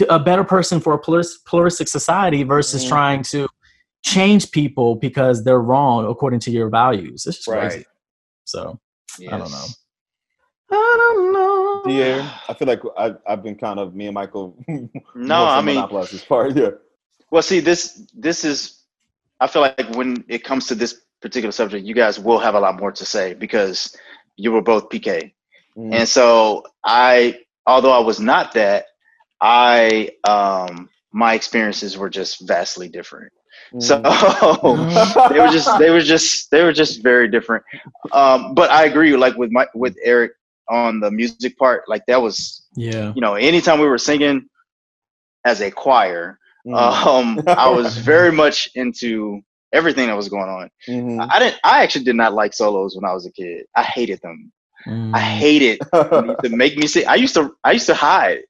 [0.08, 2.88] a better person for a pluris- pluralistic society versus Mhm.
[2.88, 3.48] trying to
[4.04, 7.24] change people because they're wrong according to your values.
[7.26, 7.70] It's just Right.
[7.70, 7.84] crazy.
[8.44, 8.78] So
[9.20, 9.66] I don't know.
[10.70, 11.82] I don't know.
[11.92, 14.56] Yeah, I feel like I've, I've been kind of me and Michael.
[15.14, 16.56] No, I mean, monopolize this part.
[16.56, 16.70] Yeah,
[17.30, 18.82] well, see, this this is.
[19.40, 22.60] I feel like when it comes to this particular subject, you guys will have a
[22.60, 23.96] lot more to say because
[24.36, 25.32] you were both PK,
[25.76, 25.94] Mhm.
[25.94, 28.86] and so I, although I was not that,
[29.40, 33.32] I um my experiences were just vastly different.
[33.80, 35.28] So Mhm.
[35.32, 37.64] they were just they were just they were just very different.
[38.12, 40.32] Um, but I agree, like with my with Eric
[40.68, 43.12] on the music part, like that was Yeah.
[43.14, 44.48] you know anytime we were singing
[45.44, 46.76] as a choir, Mhm.
[47.06, 49.40] um, I was very much into
[49.72, 50.70] everything that was going on.
[50.88, 51.26] Mhm.
[51.30, 51.58] I didn't.
[51.64, 53.66] I actually did not like solos when I was a kid.
[53.76, 54.52] I hated them.
[54.86, 55.14] Mm.
[55.14, 55.80] I hated
[56.42, 57.06] to make me sing.
[57.08, 57.54] I used to.
[57.64, 58.42] I used to hide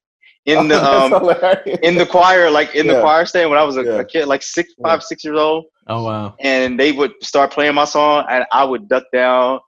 [0.47, 3.77] in the That's um in the choir, like in the choir stand when I was
[3.77, 3.99] a, Yeah.
[3.99, 4.97] a kid, like six, Yeah.
[4.99, 6.35] six years old, Oh wow.
[6.39, 9.59] and they would start playing my song, and I would duck down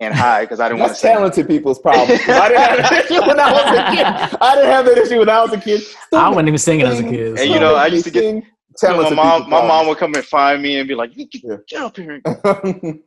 [0.00, 1.12] and hide because I didn't want to That's sing.
[1.12, 2.08] talented people's problem.
[2.28, 4.38] I didn't have that issue when I was a kid.
[4.40, 5.82] I didn't have that issue when I was a kid.
[6.12, 7.38] I wasn't even singing as a Sing- kid.
[7.38, 9.98] And you know, I used to get- Sing You my mom, people's my mom would
[9.98, 12.22] come and find me and be like, "You get, get up here."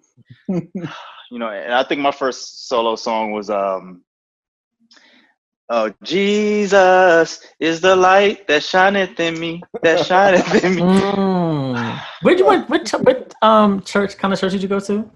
[1.32, 4.04] You know, and I think my first solo song was um.
[5.70, 10.82] Oh, Jesus is the light that shineth in me, that shineth in me.
[10.84, 12.02] Mm.
[12.22, 15.10] Where'd you what what, what um church kind of church did you go to?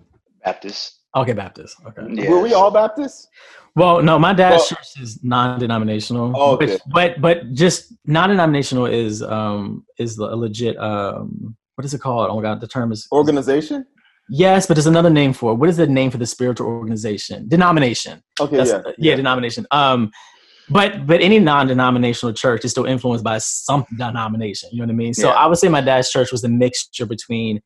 [0.43, 1.01] Baptist.
[1.15, 1.75] Okay, Baptist.
[1.87, 2.01] Okay.
[2.13, 2.29] Yes.
[2.29, 3.27] Were we all Baptists?
[3.75, 6.33] Well, no, my dad's Well- church is non-denominational.
[6.35, 6.65] Oh, okay.
[6.65, 12.29] which- but but just non-denominational is um is a legit um what is it called?
[12.31, 13.85] Oh my god, the term is Organization?
[14.31, 15.55] yes, but there's another name for it.
[15.55, 17.47] What is the name for the spiritual organization?
[17.47, 18.23] Denomination.
[18.39, 18.81] Okay, That's, yeah.
[18.97, 19.65] yeah, denomination.
[19.71, 20.09] Um,
[20.69, 24.69] but but any non-denominational church is still influenced by some denomination.
[24.71, 25.13] You know what I mean?
[25.13, 25.33] So Yeah.
[25.35, 27.61] I would say my dad's church was the mixture between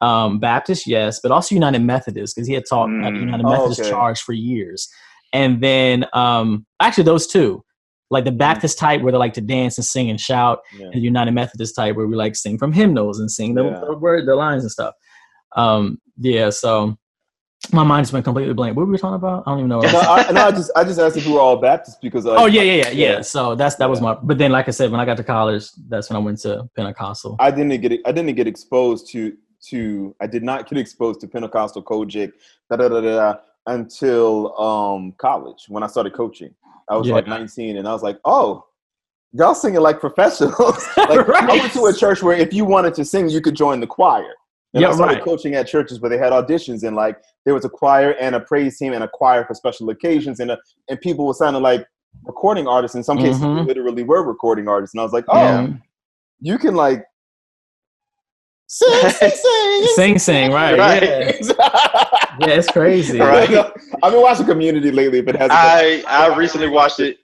[0.00, 3.20] um, Baptist, yes, but also United Methodist because he had taught at Mm.
[3.20, 3.90] United Oh, Methodist okay.
[3.90, 4.88] charge for years,
[5.32, 7.64] and then um, actually those two,
[8.10, 10.88] like the Baptist type where they like to dance and sing and shout, yeah.
[10.92, 13.80] and United Methodist type where we like sing from hymnals and sing the, Yeah.
[13.86, 14.94] the word, the lines and stuff.
[15.56, 16.96] Um, yeah, so
[17.72, 18.76] my mind's been completely blank.
[18.76, 19.42] What were we talking about?
[19.46, 19.80] I don't even know.
[19.80, 22.38] No, I, no, I just I just asked if we were all Baptists because like,
[22.38, 23.12] oh yeah, yeah, yeah, yeah.
[23.12, 23.20] yeah.
[23.22, 24.14] So that's that was my.
[24.14, 26.68] But then, like I said, when I got to college, that's when I went to
[26.76, 27.36] Pentecostal.
[27.38, 29.36] I didn't get I didn't get exposed to
[29.68, 32.32] to I did not get exposed to Pentecostal COGIC
[32.70, 33.34] da da da da
[33.66, 36.54] until um college when I started coaching.
[36.88, 38.64] I was like 19 and I was like, oh,
[39.32, 40.86] y'all singing like professionals.
[40.96, 43.80] like I went to a church where if you wanted to sing, you could join
[43.80, 44.32] the choir.
[44.76, 45.22] And Yeah, I started right.
[45.24, 48.40] coaching at churches where they had auditions and like there was a choir and a
[48.40, 50.58] praise team and a choir for special occasions and a,
[50.90, 51.86] and people were sounding like
[52.24, 52.94] recording artists.
[52.94, 53.56] In some cases, Mhm.
[53.60, 54.92] they literally were recording artists.
[54.92, 55.68] And I was like, oh, Yeah.
[56.40, 57.06] you can like
[58.66, 60.78] sing, sing, sing, Sing, sing, right?
[60.78, 61.02] Right.
[61.02, 61.32] Yeah.
[62.40, 63.18] yeah, it's crazy.
[63.32, 63.48] Right.
[64.02, 65.58] I've been watching Community lately, but it hasn't.
[65.58, 67.16] I I recently watched it.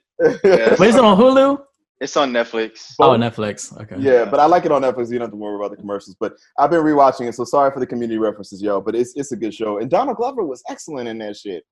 [0.43, 0.77] Yes.
[0.79, 1.61] But is it on Hulu?
[2.03, 2.95] It's on Netflix.
[2.99, 3.75] Oh, Netflix.
[3.81, 3.95] Okay.
[3.97, 5.09] yeah, but I like it on Netflix.
[5.09, 6.15] You don't have to worry about the commercials.
[6.19, 8.81] But I've been rewatching it, so sorry for the community references, yo.
[8.81, 11.63] But it's it's a good show, and Donald Glover was excellent in that shit.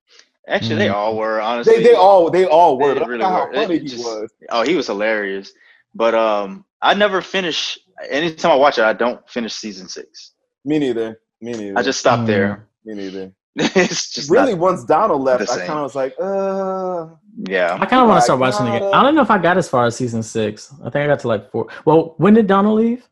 [0.47, 0.93] Actually, they Mm.
[0.95, 1.75] all were honestly.
[1.75, 2.93] They they all they all were.
[2.93, 3.53] They but I really how were.
[3.53, 4.31] funny It he just- was.
[4.49, 5.51] Oh, he was hilarious.
[5.93, 7.77] But um, I never finish.
[8.09, 10.31] Anytime I watch it, I don't finish season six.
[10.63, 11.19] Me neither.
[11.41, 11.77] Me neither.
[11.77, 12.27] I just stopped Mm.
[12.27, 12.67] there.
[12.85, 13.31] me neither.
[13.75, 17.07] it's just really once Donald left, I kind of was like, uh.
[17.47, 18.93] Yeah, I kind of want to start watching it again.
[18.93, 20.73] I don't know if I got as far as season six.
[20.81, 21.67] I think I got to like four.
[21.85, 23.07] Well, when did Donald leave?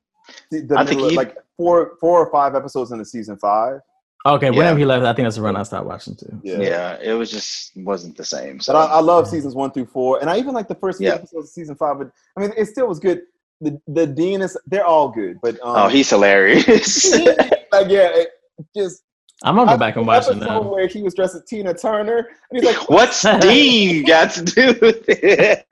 [0.51, 3.79] The, the I think he, like four, four or five episodes into season five.
[4.25, 4.51] Okay, yeah.
[4.51, 6.39] whenever he left, I think that's the run I stopped watching too.
[6.43, 8.59] Yeah, yeah it was just wasn't the same.
[8.59, 10.99] So but I, I love seasons one through four, and I even like the first
[10.99, 11.11] yeah.
[11.11, 11.97] episodes of season five.
[11.97, 13.21] But I mean, it still was good.
[13.61, 17.17] The the dean is they're all good, but um, oh, he's hilarious.
[17.71, 18.29] like yeah, it,
[18.75, 19.03] just
[19.43, 20.61] I'm gonna go back and watch it now.
[20.61, 24.77] Where he was dressed as Tina Turner, and he's like, "What's Dean got to do
[24.81, 25.65] with it?"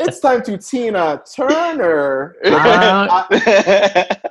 [0.00, 2.36] it's time to Tina Turner.
[2.62, 3.18] Uh,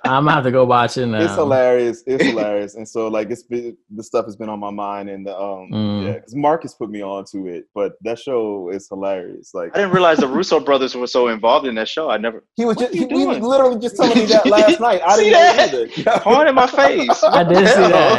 [0.03, 1.21] I'm gonna have to go watch it now.
[1.21, 2.03] It's hilarious.
[2.05, 5.25] It's hilarious, and so like it's been the stuff has been on my mind, and
[5.25, 6.05] the, um mm.
[6.05, 9.53] yeah, because Marcus put me on to it, but that show is hilarious.
[9.53, 12.09] Like I didn't realize the Russo brothers were so involved in that show.
[12.09, 12.43] I never.
[12.55, 15.01] He was just he, he, was literally just telling me that last night.
[15.05, 16.19] I didn't know either.
[16.21, 17.23] Point in my face.
[17.23, 18.10] I did see that.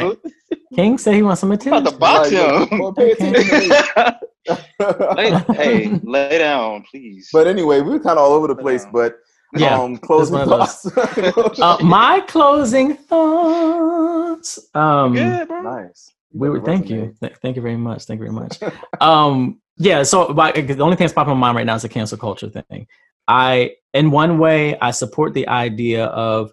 [0.75, 1.87] King said he wants some attention.
[1.87, 2.79] About to box him.
[2.79, 4.13] Well, pay attention
[4.49, 7.29] hey, lay down, please.
[7.33, 8.87] But anyway, we are kind of all over the place.
[8.93, 9.17] But
[9.55, 10.87] yeah, um, closing thoughts.
[10.97, 14.59] uh, my closing thoughts.
[14.75, 15.63] Um, Good, bro.
[15.63, 16.13] Nice.
[16.33, 16.61] We were.
[16.61, 17.15] Thank you.
[17.21, 18.05] Th- thank you very much.
[18.05, 18.59] Thank you very much.
[19.01, 20.03] um, yeah.
[20.03, 22.19] So, by, the only thing that's popping in my mind right now is the cancel
[22.19, 22.87] culture thing.
[23.29, 26.53] I, in one way, I support the idea of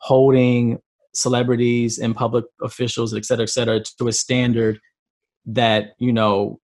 [0.00, 0.80] holding
[1.14, 4.80] celebrities and public officials, et cetera, et cetera, to a standard
[5.46, 6.60] that, you know,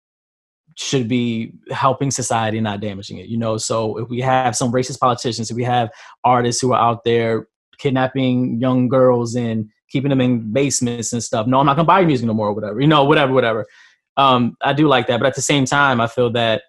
[0.76, 3.26] should be helping society, not damaging it.
[3.26, 5.90] You know, so if we have some racist politicians, if we have
[6.22, 11.46] artists who are out there kidnapping young girls and keeping them in basements and stuff,
[11.46, 12.80] no, I'm not gonna buy your music no more, or whatever.
[12.80, 13.66] You know, whatever, whatever.
[14.18, 16.62] Um, I do like that, but at the same time, I feel that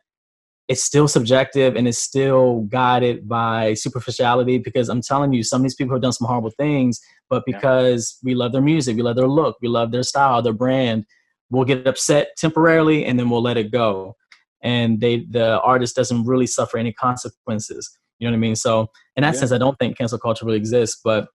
[0.67, 5.63] it's still subjective and it's still guided by superficiality because I'm telling you, some of
[5.63, 6.99] these people have done some horrible things,
[7.30, 8.28] but because yeah.
[8.28, 11.05] we love their music, we love their look, we love their style, their brand,
[11.49, 14.15] we'll get upset temporarily and then we'll let it go.
[14.61, 17.97] And they the artist doesn't really suffer any consequences.
[18.19, 18.55] You know what I mean?
[18.55, 19.39] So in that yeah.
[19.39, 21.28] sense, I don't think cancel culture really exists, but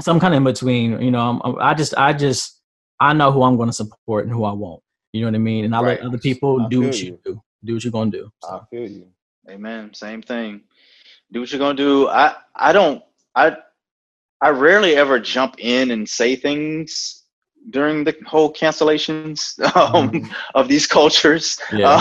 [0.00, 1.00] some kind of in between.
[1.02, 2.60] You know, I'm, i just I just
[2.98, 4.82] I know who I'm going to support and who I won't.
[5.12, 5.64] You know what I mean?
[5.66, 6.00] And I right.
[6.00, 8.30] let other people I do what you do do what you're gonna do.
[8.42, 8.48] So.
[8.48, 9.08] I feel you.
[9.48, 9.92] Amen.
[9.94, 10.62] Same thing.
[11.32, 12.08] Do what you're gonna do.
[12.08, 13.02] I I don't
[13.34, 13.56] I
[14.40, 17.24] I rarely ever jump in and say things
[17.70, 20.32] during the whole cancellations um, mm-hmm.
[20.54, 21.58] of these cultures.
[21.72, 21.96] Yeah.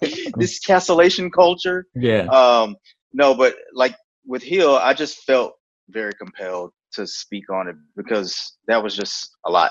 [0.36, 1.86] this cancellation culture.
[1.94, 2.26] Yeah.
[2.26, 2.76] Um,
[3.12, 5.54] no, but like with Hill, I just felt
[5.88, 9.70] very compelled to speak on it because that was just a lot.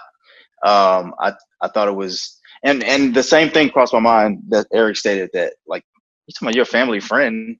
[0.65, 4.67] Um, I I thought it was and and the same thing crossed my mind that
[4.73, 5.83] Eric stated that like
[6.27, 7.57] you talking about your family friend.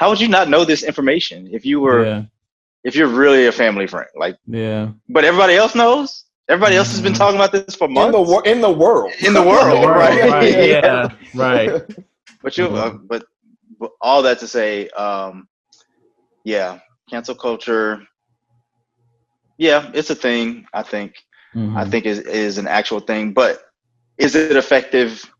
[0.00, 2.22] How would you not know this information if you were yeah.
[2.84, 4.08] if you're really a family friend?
[4.16, 4.92] Like yeah.
[5.10, 6.24] But everybody else knows.
[6.48, 7.18] Everybody else has been mm-hmm.
[7.18, 8.06] talking about this for months.
[8.06, 9.12] In the, wor- in the world.
[9.22, 10.30] In the world, in the world right?
[10.30, 10.68] right?
[10.68, 11.82] Yeah, right.
[12.42, 13.26] But you, uh, but,
[13.78, 15.46] but all that to say, um,
[16.44, 16.78] yeah,
[17.10, 18.00] cancel culture.
[19.58, 20.64] Yeah, it's a thing.
[20.72, 21.12] I think.
[21.54, 21.76] Mm-hmm.
[21.76, 23.64] I think is is an actual thing, but
[24.16, 25.30] is it effective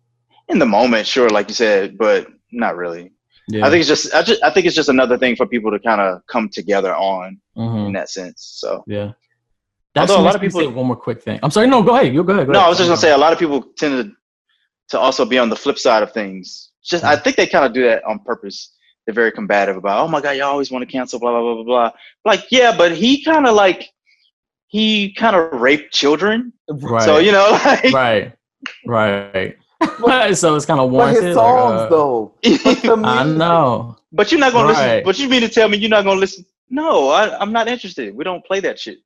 [0.51, 1.07] in the moment?
[1.07, 3.13] Sure, like you said, but not really.
[3.49, 3.67] Yeah.
[3.67, 5.79] I think it's just I just I think it's just another thing for people to
[5.79, 7.87] kind of come together on mm-hmm.
[7.87, 8.59] in that sense.
[8.61, 9.13] So yeah.
[9.95, 10.71] That's Although a lot of people.
[10.71, 11.41] one more quick thing.
[11.43, 11.67] I'm sorry.
[11.67, 12.15] No, go ahead.
[12.15, 12.47] You go ahead.
[12.47, 12.67] Go no, ahead.
[12.67, 14.17] I was just gonna say a lot of people tend to
[14.91, 16.71] to also be on the flip side of things.
[16.85, 18.73] Just I think they kind of do that on purpose.
[19.05, 20.05] They're very combative about.
[20.05, 21.19] Oh my God, you always want to cancel.
[21.19, 21.91] Blah blah blah blah blah.
[22.25, 23.91] Like yeah, but he kind of like
[24.69, 26.53] he kind of raped children.
[26.69, 27.03] Right.
[27.03, 28.33] So you know, like right.
[28.87, 29.57] Right.
[30.35, 31.23] So it's kind of warranted.
[31.23, 32.35] But his songs, like, uh, though.
[33.05, 33.97] I know.
[34.13, 34.77] But you're not gonna right.
[34.77, 35.05] listen.
[35.05, 36.45] But you mean to tell me you're not gonna listen?
[36.69, 38.15] No, I, am not interested.
[38.15, 38.99] We don't play that shit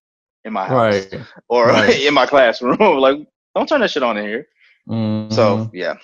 [0.44, 1.20] in my house right.
[1.48, 2.00] or right.
[2.00, 2.76] in my classroom.
[2.98, 4.48] like, don't turn that shit on in here.
[4.88, 5.32] Mm-hmm.
[5.32, 5.94] So yeah.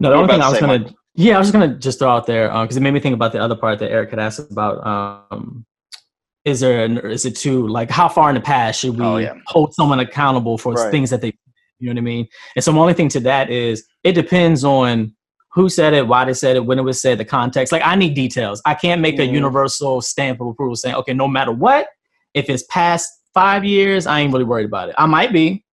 [0.00, 0.94] No, the only thing I was gonna.
[1.16, 3.14] Yeah, I was just gonna just throw out there because uh, it made me think
[3.14, 4.84] about the other part that Eric had asked about.
[4.86, 5.64] Um,
[6.44, 9.16] is there an, is it too like how far in the past should we oh,
[9.16, 9.34] yeah.
[9.46, 10.90] hold someone accountable for right.
[10.90, 11.32] things that they
[11.84, 12.28] you know what I mean?
[12.56, 15.14] And so my only thing to that is it depends on
[15.52, 17.72] who said it, why they said it, when it was said, the context.
[17.72, 18.62] Like I need details.
[18.64, 21.88] I can't make a universal stamp of approval saying, okay, no matter what,
[22.32, 24.94] if it's past five years, I ain't really worried about it.
[24.98, 25.64] I might be,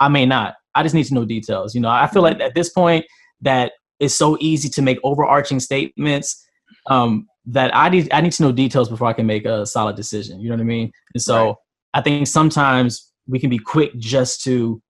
[0.00, 0.54] I may not.
[0.74, 1.74] I just need to know details.
[1.74, 3.04] You know, I feel like at this point
[3.40, 6.46] that it's so easy to make overarching statements
[6.86, 9.96] um, that I need I need to know details before I can make a solid
[9.96, 10.40] decision.
[10.40, 10.92] You know what I mean?
[11.14, 11.54] And so right.
[11.94, 14.80] I think sometimes we can be quick just to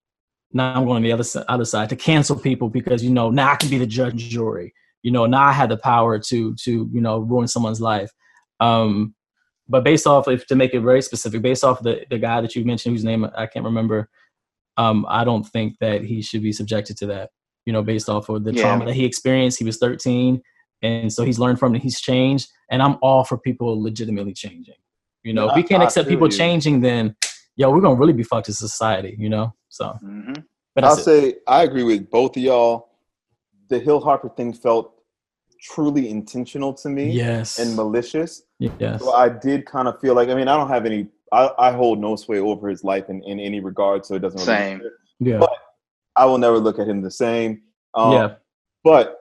[0.53, 3.31] now I'm going on the other side, other side to cancel people because you know
[3.31, 4.75] now I can be the judge and jury.
[5.03, 8.11] You know now I have the power to to you know ruin someone's life.
[8.61, 9.15] Um,
[9.69, 12.55] but based off, if to make it very specific, based off the the guy that
[12.55, 14.09] you mentioned, whose name I can't remember,
[14.77, 17.31] um, I don't think that he should be subjected to that.
[17.67, 18.63] You know, based off of the Yeah.
[18.63, 19.59] trauma that he experienced.
[19.59, 20.41] He was 13,
[20.83, 21.83] and so he's learned from it.
[21.83, 24.77] He's changed, and I'm all for people legitimately changing.
[25.25, 26.37] You know, if we can't I accept people you.
[26.37, 27.17] changing, then
[27.57, 29.17] yo, we're gonna really be fucked as society.
[29.19, 29.89] You know, so.
[30.01, 30.33] hmm
[30.74, 31.05] But I'll it.
[31.05, 32.89] say I agree with both of y'all.
[33.68, 34.93] The Hill Harper thing felt
[35.61, 38.43] truly intentional to me yes, and malicious.
[38.59, 41.51] yes, So I did kind of feel like I mean I don't have any I,
[41.59, 44.47] I hold no sway over his life in, in any regard, so it doesn't really
[44.47, 44.79] Same.
[44.79, 44.93] matter.
[45.20, 45.51] yeah, but-
[46.18, 47.61] I will never look at him the same.
[47.95, 48.29] Um, yeah,
[48.85, 49.18] But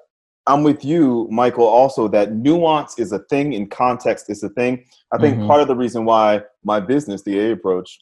[0.48, 4.86] I'm with you, Michael, also that nuance is a thing and context is a thing.
[5.12, 5.48] I think Mhm.
[5.48, 8.00] part of the reason why my business, the A approach,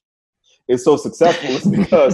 [0.67, 2.13] is so successful is because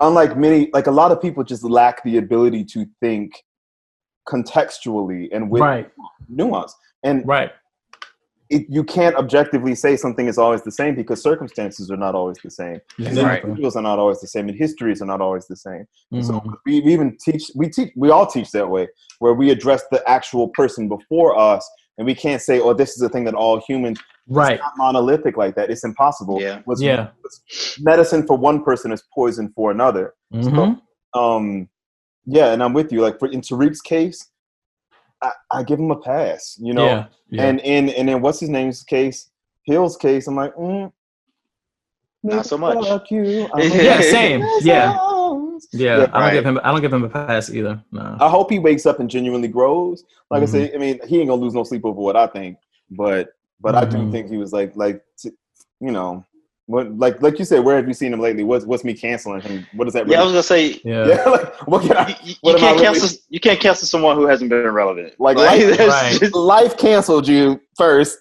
[0.00, 3.32] unlike many, like a lot of people just lack the ability to think
[4.28, 5.90] contextually and with right,
[6.28, 6.74] nuance.
[7.02, 7.52] And right,
[8.50, 12.38] it, you can't objectively say something is always the same because circumstances are not always
[12.42, 12.80] the same.
[12.98, 13.50] And exactly.
[13.50, 15.86] individuals are not always the same, and histories are not always the same.
[16.22, 16.54] So Mhm.
[16.64, 18.88] we, we even teach, we teach, we all teach that way,
[19.18, 21.68] where we address the actual person before us,
[21.98, 24.72] and we can't say, "Oh, this is a thing that all humans." right, It's not
[24.78, 25.70] monolithic like that.
[25.70, 26.40] It's impossible.
[26.40, 26.62] Yeah.
[26.64, 30.14] What's, yeah, what's medicine for one person is poison for another.
[30.32, 30.80] Mhm.
[31.14, 31.68] Um,
[32.24, 33.02] yeah, and I'm with you.
[33.02, 34.30] Like for in Tarek's case,
[35.22, 36.58] I, I give him a pass.
[36.60, 37.44] You know, yeah, yeah.
[37.44, 39.30] and in and in what's his name's case,
[39.64, 40.90] Hill's case, I'm like, mm,
[42.22, 42.82] Not so much.
[42.86, 43.48] Fuck you.
[43.58, 44.96] Yeah, same, yeah,
[45.72, 45.82] yours.
[45.82, 45.96] yeah.
[45.98, 46.32] Yeah, I don't right.
[46.34, 47.82] give him, I don't give him a pass either.
[47.92, 48.16] No.
[48.20, 50.04] I hope he wakes up and genuinely grows.
[50.30, 50.44] Like Mhm.
[50.44, 52.58] I say, I mean, he ain't gonna lose no sleep over what I think,
[52.90, 54.12] but but I do Mhm.
[54.12, 55.30] think he was like like t-
[55.80, 56.24] you know.
[56.66, 58.42] What, like like you said, where have you seen him lately?
[58.42, 59.66] What's what's me canceling him?
[59.74, 60.08] What does that?
[60.08, 61.24] Yeah, I was gonna say Yeah, yeah.
[61.28, 62.08] like what can I?
[62.08, 64.48] you, you, What you am I can't really- cancel you can't cancel someone who hasn't
[64.48, 65.12] been relevant.
[65.20, 66.18] Like, life- right.
[66.18, 68.16] just- Life canceled you first,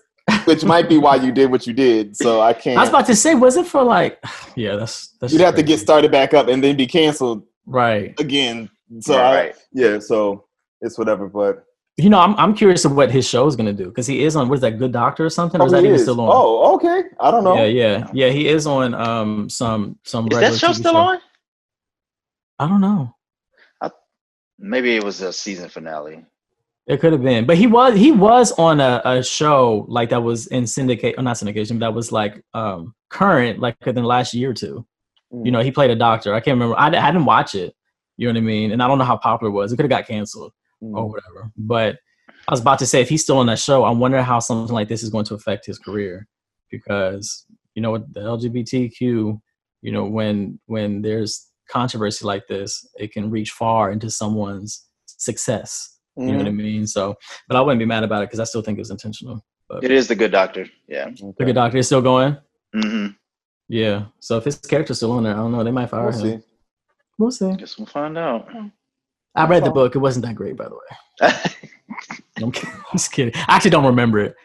[0.45, 2.15] which might be why you did what you did.
[2.15, 2.77] So I can't.
[2.77, 4.23] I was about to say, was it for like?
[4.55, 5.33] Yeah, that's that's.
[5.33, 8.13] You'd have to get started back up and then be canceled right.
[8.19, 8.69] again.
[8.99, 9.55] So Yeah, I, right.
[9.73, 10.45] yeah, so
[10.81, 11.27] it's whatever.
[11.27, 11.65] But
[11.97, 14.35] You know, I'm I'm curious of what his show is gonna do because he is
[14.35, 15.59] on what is that Good Doctor or something?
[15.59, 16.03] Or oh, is that even is.
[16.03, 16.29] still on?
[16.31, 17.03] Oh, okay.
[17.19, 17.55] I don't know.
[17.55, 18.29] Yeah, yeah, yeah.
[18.29, 20.27] He is on um some some.
[20.31, 21.17] Is that show TV still on?
[22.59, 23.15] I don't know.
[24.59, 26.25] Maybe it was a season finale.
[26.85, 30.21] It could have been, but he was he was on a, a show like that
[30.21, 34.07] was in syndicate, or not syndication, but that was like um current, like within the
[34.07, 34.85] last year or two.
[35.33, 35.45] Mm.
[35.45, 36.33] You know, he played a doctor.
[36.33, 36.77] I can't remember.
[36.77, 37.73] I, I didn't watch it.
[38.17, 38.71] You know what I mean?
[38.71, 39.71] And I don't know how popular it was.
[39.71, 40.53] It could have got canceled
[40.83, 40.97] Mm.
[40.97, 41.51] or whatever.
[41.55, 41.97] But
[42.47, 44.73] I was about to say, if he's still on that show, I wonder how something
[44.73, 46.27] like this is going to affect his career,
[46.69, 49.39] because you know, with the LGBTQ,
[49.81, 55.92] you know, when when there's controversy like this, it can reach far into someone's success.
[56.15, 56.55] You know what I Mhm.
[56.57, 56.87] mean?
[56.87, 57.15] So,
[57.47, 59.43] but I wouldn't be mad about it because I still think it was intentional.
[59.67, 60.67] But It is the good doctor.
[60.87, 61.09] Yeah.
[61.37, 62.37] The good Doctor, is still going.
[62.73, 63.07] hmm
[63.67, 64.05] Yeah.
[64.19, 65.63] So if his character's still on there, I don't know.
[65.63, 66.41] They might fire We'll him.
[66.41, 66.45] see.
[67.17, 67.53] We'll see.
[67.55, 68.47] Guess we'll find out.
[69.35, 69.95] I read the book.
[69.95, 71.31] It wasn't that great, by the way.
[72.43, 72.69] I'm, kidding.
[72.75, 73.33] I'm just kidding.
[73.47, 74.35] I actually don't remember it.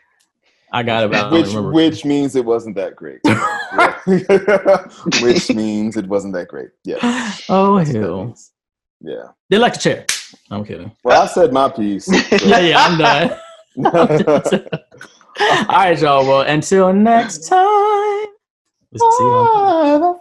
[0.73, 1.71] I got it, but Which remember.
[1.73, 3.21] which means it wasn't that great.
[5.23, 6.69] Which means it wasn't that great.
[6.85, 6.99] Yeah.
[7.49, 8.35] oh That's hell!
[9.01, 9.29] Yeah.
[9.49, 10.07] They like the chair.
[10.51, 10.91] I'm kidding.
[11.05, 12.07] Well, I said my piece.
[12.07, 13.31] so- Yeah, yeah, I'm done.
[15.41, 16.27] All right, y'all.
[16.27, 18.27] Well, until next time.
[18.91, 20.21] We'll see y'all.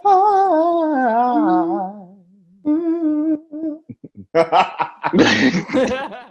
[4.34, 6.18] Bye.